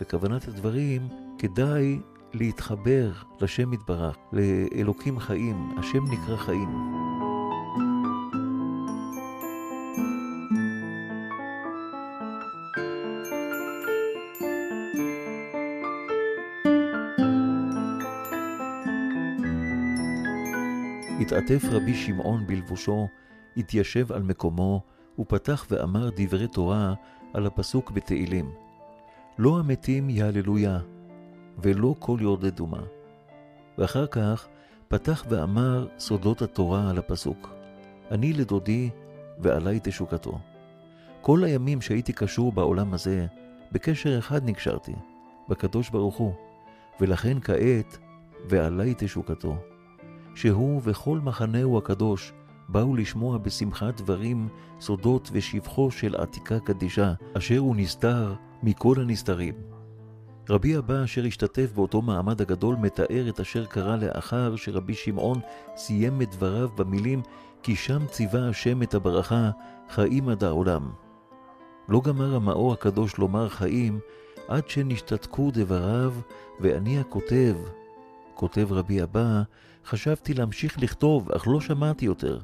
וכוונת 0.00 0.48
הדברים, 0.48 1.08
כדאי 1.38 1.98
להתחבר 2.34 3.12
לשם 3.40 3.72
יתברך, 3.72 4.16
לאלוקים 4.32 5.18
חיים, 5.18 5.70
השם 5.78 6.04
נקרא 6.04 6.36
חיים. 6.36 7.07
התעטף 21.32 21.64
רבי 21.70 21.94
שמעון 21.94 22.46
בלבושו, 22.46 23.08
התיישב 23.56 24.12
על 24.12 24.22
מקומו, 24.22 24.82
ופתח 25.18 25.66
ואמר 25.70 26.10
דברי 26.16 26.48
תורה 26.48 26.94
על 27.34 27.46
הפסוק 27.46 27.90
בתהילים. 27.90 28.52
לא 29.38 29.58
המתים 29.58 30.10
יהללויה, 30.10 30.78
ולא 31.62 31.94
כל 31.98 32.18
יורדי 32.20 32.50
דומה. 32.50 32.82
ואחר 33.78 34.06
כך 34.06 34.48
פתח 34.88 35.24
ואמר 35.28 35.86
סודות 35.98 36.42
התורה 36.42 36.90
על 36.90 36.98
הפסוק. 36.98 37.48
אני 38.10 38.32
לדודי, 38.32 38.90
ועלי 39.38 39.80
תשוקתו. 39.82 40.38
כל 41.20 41.44
הימים 41.44 41.80
שהייתי 41.80 42.12
קשור 42.12 42.52
בעולם 42.52 42.94
הזה, 42.94 43.26
בקשר 43.72 44.18
אחד 44.18 44.44
נקשרתי, 44.44 44.94
בקדוש 45.48 45.90
ברוך 45.90 46.16
הוא, 46.16 46.32
ולכן 47.00 47.40
כעת, 47.40 47.98
ועלי 48.48 48.94
תשוקתו. 48.98 49.56
שהוא 50.34 50.80
וכל 50.84 51.18
מחנהו 51.18 51.78
הקדוש 51.78 52.32
באו 52.68 52.96
לשמוע 52.96 53.38
בשמחת 53.38 54.00
דברים 54.00 54.48
סודות 54.80 55.30
ושבחו 55.32 55.90
של 55.90 56.14
עתיקה 56.16 56.60
קדישה, 56.60 57.12
אשר 57.36 57.58
הוא 57.58 57.76
נסתר 57.76 58.34
מכל 58.62 58.94
הנסתרים. 59.00 59.54
רבי 60.50 60.78
אבא 60.78 61.04
אשר 61.04 61.24
השתתף 61.24 61.72
באותו 61.74 62.02
מעמד 62.02 62.40
הגדול 62.40 62.76
מתאר 62.76 63.28
את 63.28 63.40
אשר 63.40 63.66
קרה 63.66 63.96
לאחר 63.96 64.56
שרבי 64.56 64.94
שמעון 64.94 65.40
סיים 65.76 66.22
את 66.22 66.30
דבריו 66.30 66.68
במילים 66.76 67.22
כי 67.62 67.76
שם 67.76 68.06
ציווה 68.06 68.48
השם 68.48 68.82
את 68.82 68.94
הברכה 68.94 69.50
חיים 69.88 70.28
עד 70.28 70.44
העולם. 70.44 70.90
לא 71.88 72.00
גמר 72.04 72.34
המאור 72.34 72.72
הקדוש 72.72 73.16
לומר 73.16 73.48
חיים 73.48 73.98
עד 74.48 74.68
שנשתתקו 74.68 75.50
דבריו 75.52 76.12
ואני 76.60 77.00
הכותב, 77.00 77.56
כותב 78.38 78.66
רבי 78.70 79.02
אבא, 79.02 79.42
חשבתי 79.84 80.34
להמשיך 80.34 80.78
לכתוב, 80.82 81.32
אך 81.32 81.48
לא 81.48 81.60
שמעתי 81.60 82.04
יותר. 82.04 82.40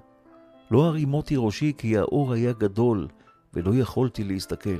לא 0.71 0.85
הרימותי 0.85 1.35
ראשי 1.39 1.73
כי 1.79 1.99
האור 1.99 2.33
היה 2.33 2.53
גדול, 2.53 3.09
ולא 3.55 3.75
יכולתי 3.75 4.25
להסתכל. 4.25 4.79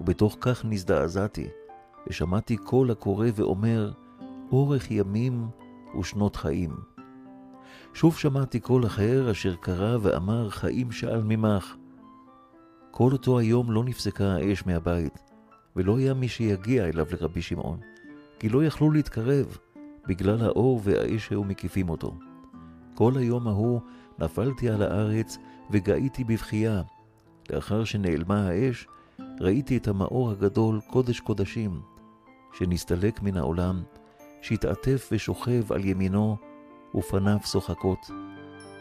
ובתוך 0.00 0.36
כך 0.40 0.64
נזדעזעתי, 0.64 1.48
ושמעתי 2.08 2.56
קול 2.56 2.90
הקורא 2.90 3.26
ואומר, 3.34 3.92
אורך 4.52 4.90
ימים 4.90 5.48
ושנות 6.00 6.36
חיים. 6.36 6.70
שוב 7.94 8.16
שמעתי 8.16 8.60
קול 8.60 8.86
אחר 8.86 9.30
אשר 9.30 9.54
קרא 9.54 9.98
ואמר, 10.02 10.50
חיים 10.50 10.92
שאל 10.92 11.22
ממך. 11.22 11.76
כל 12.90 13.12
אותו 13.12 13.38
היום 13.38 13.70
לא 13.72 13.84
נפסקה 13.84 14.24
האש 14.24 14.66
מהבית, 14.66 15.18
ולא 15.76 15.98
היה 15.98 16.14
מי 16.14 16.28
שיגיע 16.28 16.84
אליו 16.84 17.06
לרבי 17.12 17.42
שמעון, 17.42 17.80
כי 18.38 18.48
לא 18.48 18.64
יכלו 18.64 18.90
להתקרב, 18.90 19.58
בגלל 20.06 20.42
האור 20.42 20.80
והאש 20.84 21.26
שהיו 21.26 21.44
מקיפים 21.44 21.88
אותו. 21.88 22.14
כל 22.94 23.12
היום 23.16 23.48
ההוא 23.48 23.80
נפלתי 24.18 24.70
על 24.70 24.82
הארץ 24.82 25.38
וגאיתי 25.70 26.24
בבכייה. 26.24 26.82
לאחר 27.50 27.84
שנעלמה 27.84 28.48
האש, 28.48 28.86
ראיתי 29.40 29.76
את 29.76 29.88
המאור 29.88 30.30
הגדול, 30.30 30.80
קודש 30.90 31.20
קודשים, 31.20 31.80
שנסתלק 32.52 33.22
מן 33.22 33.36
העולם, 33.36 33.82
שהתעטף 34.42 35.08
ושוכב 35.12 35.72
על 35.72 35.84
ימינו, 35.84 36.36
ופניו 36.94 37.38
שוחקות. 37.44 38.10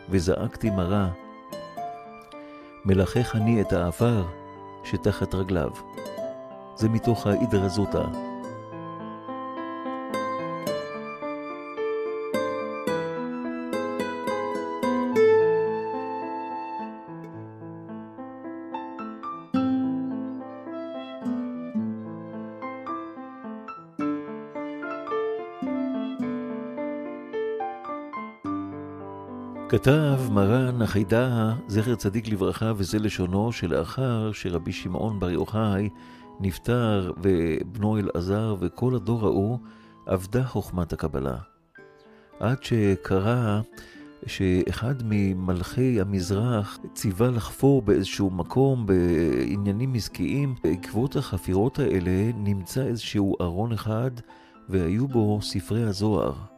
וזעקתי 0.10 0.70
מרה, 0.70 1.12
מלחך 2.86 3.36
אני 3.36 3.62
את 3.62 3.74
העפר 3.74 4.26
שתחת 4.84 5.36
רגליו. 5.36 5.70
זה 6.76 6.90
מתוך 6.90 7.28
ההידרזותא. 7.28 8.23
כתב 29.76 30.20
מרן 30.32 30.82
החידה, 30.82 31.54
זכר 31.68 31.96
צדיק 31.96 32.28
לברכה, 32.28 32.74
וזה 32.78 33.00
לשונו, 33.00 33.52
שלאחר 33.52 34.32
שרבי 34.32 34.72
שמעון 34.72 35.20
בר 35.20 35.30
יוחאי 35.30 35.90
נפטר 36.40 37.12
ובנו 37.18 37.98
אלעזר 37.98 38.56
וכל 38.60 38.96
הדור 38.96 39.26
ההוא, 39.26 39.60
אבדה 40.14 40.44
חוכמת 40.44 40.94
הקבלה. 40.94 41.38
עד 42.40 42.64
שקרה 42.64 43.62
שאחד 44.26 44.96
ממלכי 45.04 46.02
המזרח 46.02 46.80
ציווה 46.94 47.30
לחפור 47.30 47.82
באיזשהו 47.82 48.30
מקום 48.30 48.86
בעניינים 48.86 49.94
עסקיים. 49.94 50.56
בעקבות 50.64 51.16
החפירות 51.16 51.80
האלה 51.80 52.32
נמצא 52.36 52.82
איזשהו 52.82 53.36
ארון 53.42 53.72
אחד 53.72 54.12
והיו 54.70 55.08
בו 55.08 55.40
ספרי 55.42 55.84
הזוהר. 55.84 56.53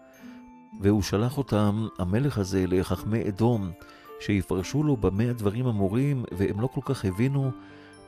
והוא 0.82 1.02
שלח 1.02 1.38
אותם, 1.38 1.88
המלך 2.00 2.38
הזה, 2.38 2.66
לחכמי 2.68 3.28
אדום, 3.28 3.72
שיפרשו 4.20 4.84
לו 4.84 4.98
במה 4.98 5.24
הדברים 5.24 5.68
אמורים, 5.68 6.24
והם 6.32 6.62
לא 6.62 6.68
כל 6.68 6.82
כך 6.86 7.06
הבינו, 7.06 7.52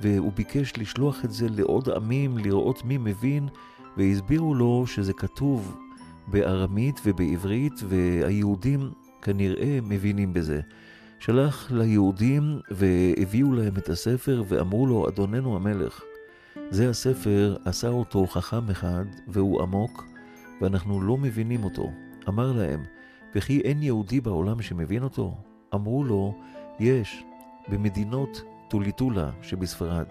והוא 0.01 0.31
ביקש 0.33 0.73
לשלוח 0.77 1.25
את 1.25 1.31
זה 1.31 1.47
לעוד 1.49 1.89
עמים, 1.89 2.37
לראות 2.37 2.85
מי 2.85 2.97
מבין, 2.97 3.47
והסבירו 3.97 4.55
לו 4.55 4.83
שזה 4.87 5.13
כתוב 5.13 5.77
בארמית 6.27 7.01
ובעברית, 7.05 7.73
והיהודים 7.87 8.91
כנראה 9.21 9.79
מבינים 9.83 10.33
בזה. 10.33 10.61
שלח 11.19 11.71
ליהודים 11.71 12.59
והביאו 12.71 13.53
להם 13.53 13.77
את 13.77 13.89
הספר 13.89 14.43
ואמרו 14.47 14.87
לו, 14.87 15.09
אדוננו 15.09 15.55
המלך, 15.55 16.01
זה 16.69 16.89
הספר, 16.89 17.55
עשה 17.65 17.87
אותו 17.89 18.27
חכם 18.27 18.69
אחד 18.69 19.05
והוא 19.27 19.61
עמוק 19.61 20.05
ואנחנו 20.61 21.01
לא 21.01 21.17
מבינים 21.17 21.63
אותו. 21.63 21.91
אמר 22.27 22.51
להם, 22.51 22.83
וכי 23.35 23.61
אין 23.61 23.83
יהודי 23.83 24.21
בעולם 24.21 24.61
שמבין 24.61 25.03
אותו? 25.03 25.37
אמרו 25.75 26.03
לו, 26.03 26.33
יש, 26.79 27.23
במדינות 27.67 28.41
טוליטולה 28.69 29.29
שבספרד. 29.41 30.05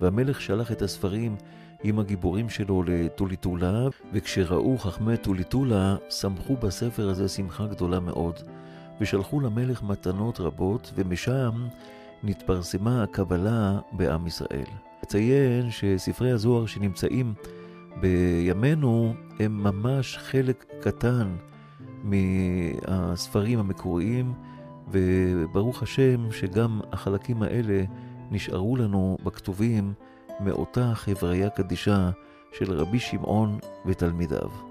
והמלך 0.00 0.40
שלח 0.40 0.72
את 0.72 0.82
הספרים 0.82 1.36
עם 1.82 1.98
הגיבורים 1.98 2.48
שלו 2.48 2.82
לטוליטולה, 2.82 3.88
וכשראו 4.12 4.78
חכמי 4.78 5.16
טוליטולה, 5.16 5.96
שמחו 6.10 6.56
בספר 6.56 7.08
הזה 7.08 7.28
שמחה 7.28 7.66
גדולה 7.66 8.00
מאוד, 8.00 8.40
ושלחו 9.00 9.40
למלך 9.40 9.82
מתנות 9.82 10.40
רבות, 10.40 10.92
ומשם 10.94 11.50
נתפרסמה 12.22 13.02
הקבלה 13.02 13.78
בעם 13.92 14.26
ישראל. 14.26 14.66
אציין 15.04 15.70
שספרי 15.70 16.30
הזוהר 16.30 16.66
שנמצאים 16.66 17.34
בימינו 17.96 19.14
הם 19.38 19.62
ממש 19.62 20.18
חלק 20.18 20.64
קטן 20.80 21.36
מהספרים 22.04 23.58
המקוריים, 23.58 24.32
וברוך 24.90 25.82
השם 25.82 26.32
שגם 26.32 26.80
החלקים 26.92 27.42
האלה 27.42 27.84
נשארו 28.30 28.76
לנו 28.76 29.16
בכתובים 29.24 29.92
מאותה 30.40 30.92
חבריה 30.94 31.50
קדישה 31.50 32.10
של 32.52 32.72
רבי 32.72 32.98
שמעון 32.98 33.58
ותלמידיו. 33.86 34.69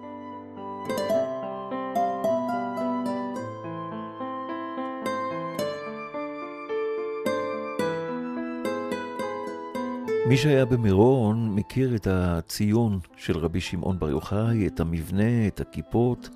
מי 10.30 10.38
שהיה 10.38 10.66
במירון 10.66 11.56
מכיר 11.56 11.96
את 11.96 12.08
הציון 12.12 13.00
של 13.18 13.38
רבי 13.38 13.62
שמעון 13.62 14.00
בר 14.00 14.10
יוחאי, 14.10 14.68
את 14.68 14.80
המבנה, 14.80 15.48
את 15.48 15.62
הכיפות. 15.62 16.30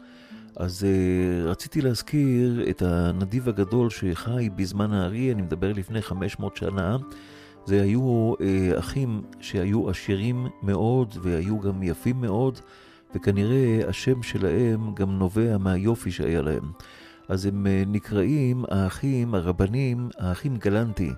אז 0.56 0.84
uh, 0.84 1.48
רציתי 1.50 1.82
להזכיר 1.82 2.70
את 2.70 2.82
הנדיב 2.82 3.50
הגדול 3.50 3.90
שחי 3.90 4.50
בזמן 4.56 4.94
הארי, 4.94 5.32
אני 5.32 5.42
מדבר 5.42 5.74
לפני 5.74 6.02
500 6.02 6.58
שנה. 6.58 6.98
זה 7.66 7.82
היו 7.82 8.34
uh, 8.34 8.80
אחים 8.80 9.22
שהיו 9.40 9.90
עשירים 9.90 10.48
מאוד 10.64 11.16
והיו 11.22 11.60
גם 11.60 11.84
יפים 11.84 12.22
מאוד, 12.22 12.60
וכנראה 13.16 13.80
השם 13.88 14.24
שלהם 14.24 14.94
גם 14.94 15.20
נובע 15.20 15.58
מהיופי 15.58 16.12
שהיה 16.12 16.42
להם. 16.42 16.72
אז 17.30 17.46
הם 17.46 17.66
uh, 17.66 17.90
נקראים 17.90 18.66
האחים, 18.70 19.36
הרבנים, 19.36 20.10
האחים 20.20 20.58
גלנטי. 20.58 21.12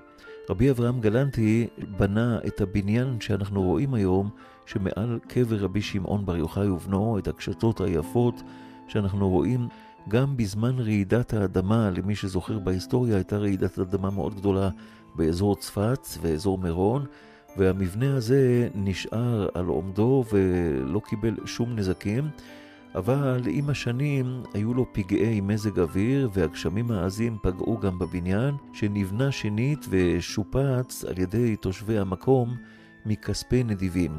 רבי 0.50 0.72
אברהם 0.72 1.02
גלנטי 1.02 1.68
בנה 1.98 2.40
את 2.48 2.62
הבניין 2.62 3.22
שאנחנו 3.22 3.64
רואים 3.64 3.94
היום, 3.94 4.30
שמעל 4.66 5.20
קבר 5.28 5.58
רבי 5.58 5.82
שמעון 5.82 6.26
בר 6.26 6.38
יוחאי 6.38 6.70
ובנו, 6.70 7.20
את 7.20 7.28
הקשתות 7.28 7.82
היפות 7.82 8.42
שאנחנו 8.88 9.30
רואים 9.30 9.68
גם 10.10 10.38
בזמן 10.38 10.80
רעידת 10.80 11.34
האדמה, 11.34 11.90
למי 11.90 12.16
שזוכר 12.16 12.60
בהיסטוריה, 12.60 13.16
הייתה 13.16 13.38
רעידת 13.38 13.80
אדמה 13.80 14.10
מאוד 14.10 14.36
גדולה 14.36 14.70
באזור 15.16 15.56
צפת 15.56 16.08
ואזור 16.22 16.58
מירון, 16.58 17.06
והמבנה 17.58 18.16
הזה 18.16 18.70
נשאר 18.76 19.48
על 19.54 19.66
עומדו 19.66 20.24
ולא 20.32 21.02
קיבל 21.10 21.36
שום 21.46 21.76
נזקים. 21.76 22.30
אבל 22.96 23.42
עם 23.48 23.70
השנים 23.70 24.44
היו 24.54 24.74
לו 24.74 24.86
פגעי 24.94 25.42
מזג 25.42 25.80
אוויר 25.80 26.30
והגשמים 26.34 26.92
העזים 26.92 27.38
פגעו 27.42 27.78
גם 27.78 28.00
בבניין, 28.00 28.56
שנבנה 28.74 29.32
שנית 29.32 29.86
ושופץ 29.90 31.06
על 31.08 31.20
ידי 31.20 31.56
תושבי 31.56 31.98
המקום 31.98 32.56
מכספי 33.06 33.64
נדיבים. 33.64 34.12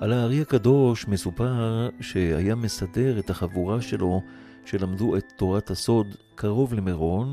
על 0.00 0.12
הארי 0.12 0.40
הקדוש 0.40 1.08
מסופר 1.08 1.88
שהיה 2.00 2.54
מסדר 2.54 3.18
את 3.18 3.30
החבורה 3.30 3.80
שלו 3.80 4.22
שלמדו 4.64 5.16
את 5.16 5.32
תורת 5.36 5.70
הסוד 5.70 6.16
קרוב 6.34 6.74
למירון, 6.74 7.32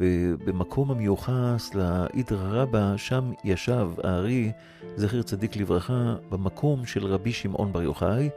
ובמקום 0.00 0.90
המיוחס 0.90 1.70
לאידרא 1.74 2.62
רבא, 2.62 2.96
שם 2.96 3.32
ישב 3.44 3.88
הארי, 4.04 4.52
זכר 4.96 5.22
צדיק 5.22 5.56
לברכה, 5.56 6.14
במקום 6.30 6.86
של 6.86 7.06
רבי 7.06 7.32
שמעון 7.32 7.72
בר 7.72 7.82
יוחאי, 7.82 8.28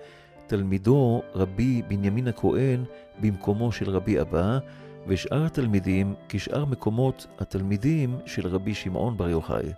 תלמידו 0.47 1.21
רבי 1.35 1.81
בנימין 1.87 2.27
הכהן 2.27 2.83
במקומו 3.21 3.71
של 3.71 3.89
רבי 3.89 4.21
אבא, 4.21 4.59
ושאר 5.07 5.45
התלמידים 5.45 6.13
כשאר 6.29 6.65
מקומות 6.65 7.27
התלמידים 7.39 8.17
של 8.25 8.47
רבי 8.47 8.73
שמעון 8.73 9.17
בר 9.17 9.29
יוחאי, 9.29 9.73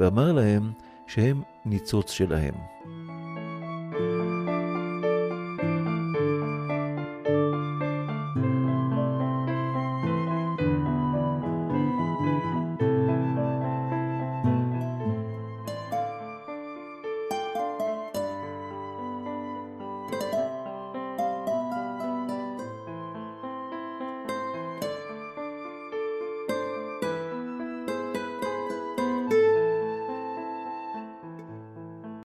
ואמר 0.00 0.32
להם 0.32 0.72
שהם 1.06 1.42
ניצוץ 1.64 2.10
שלהם. 2.10 2.54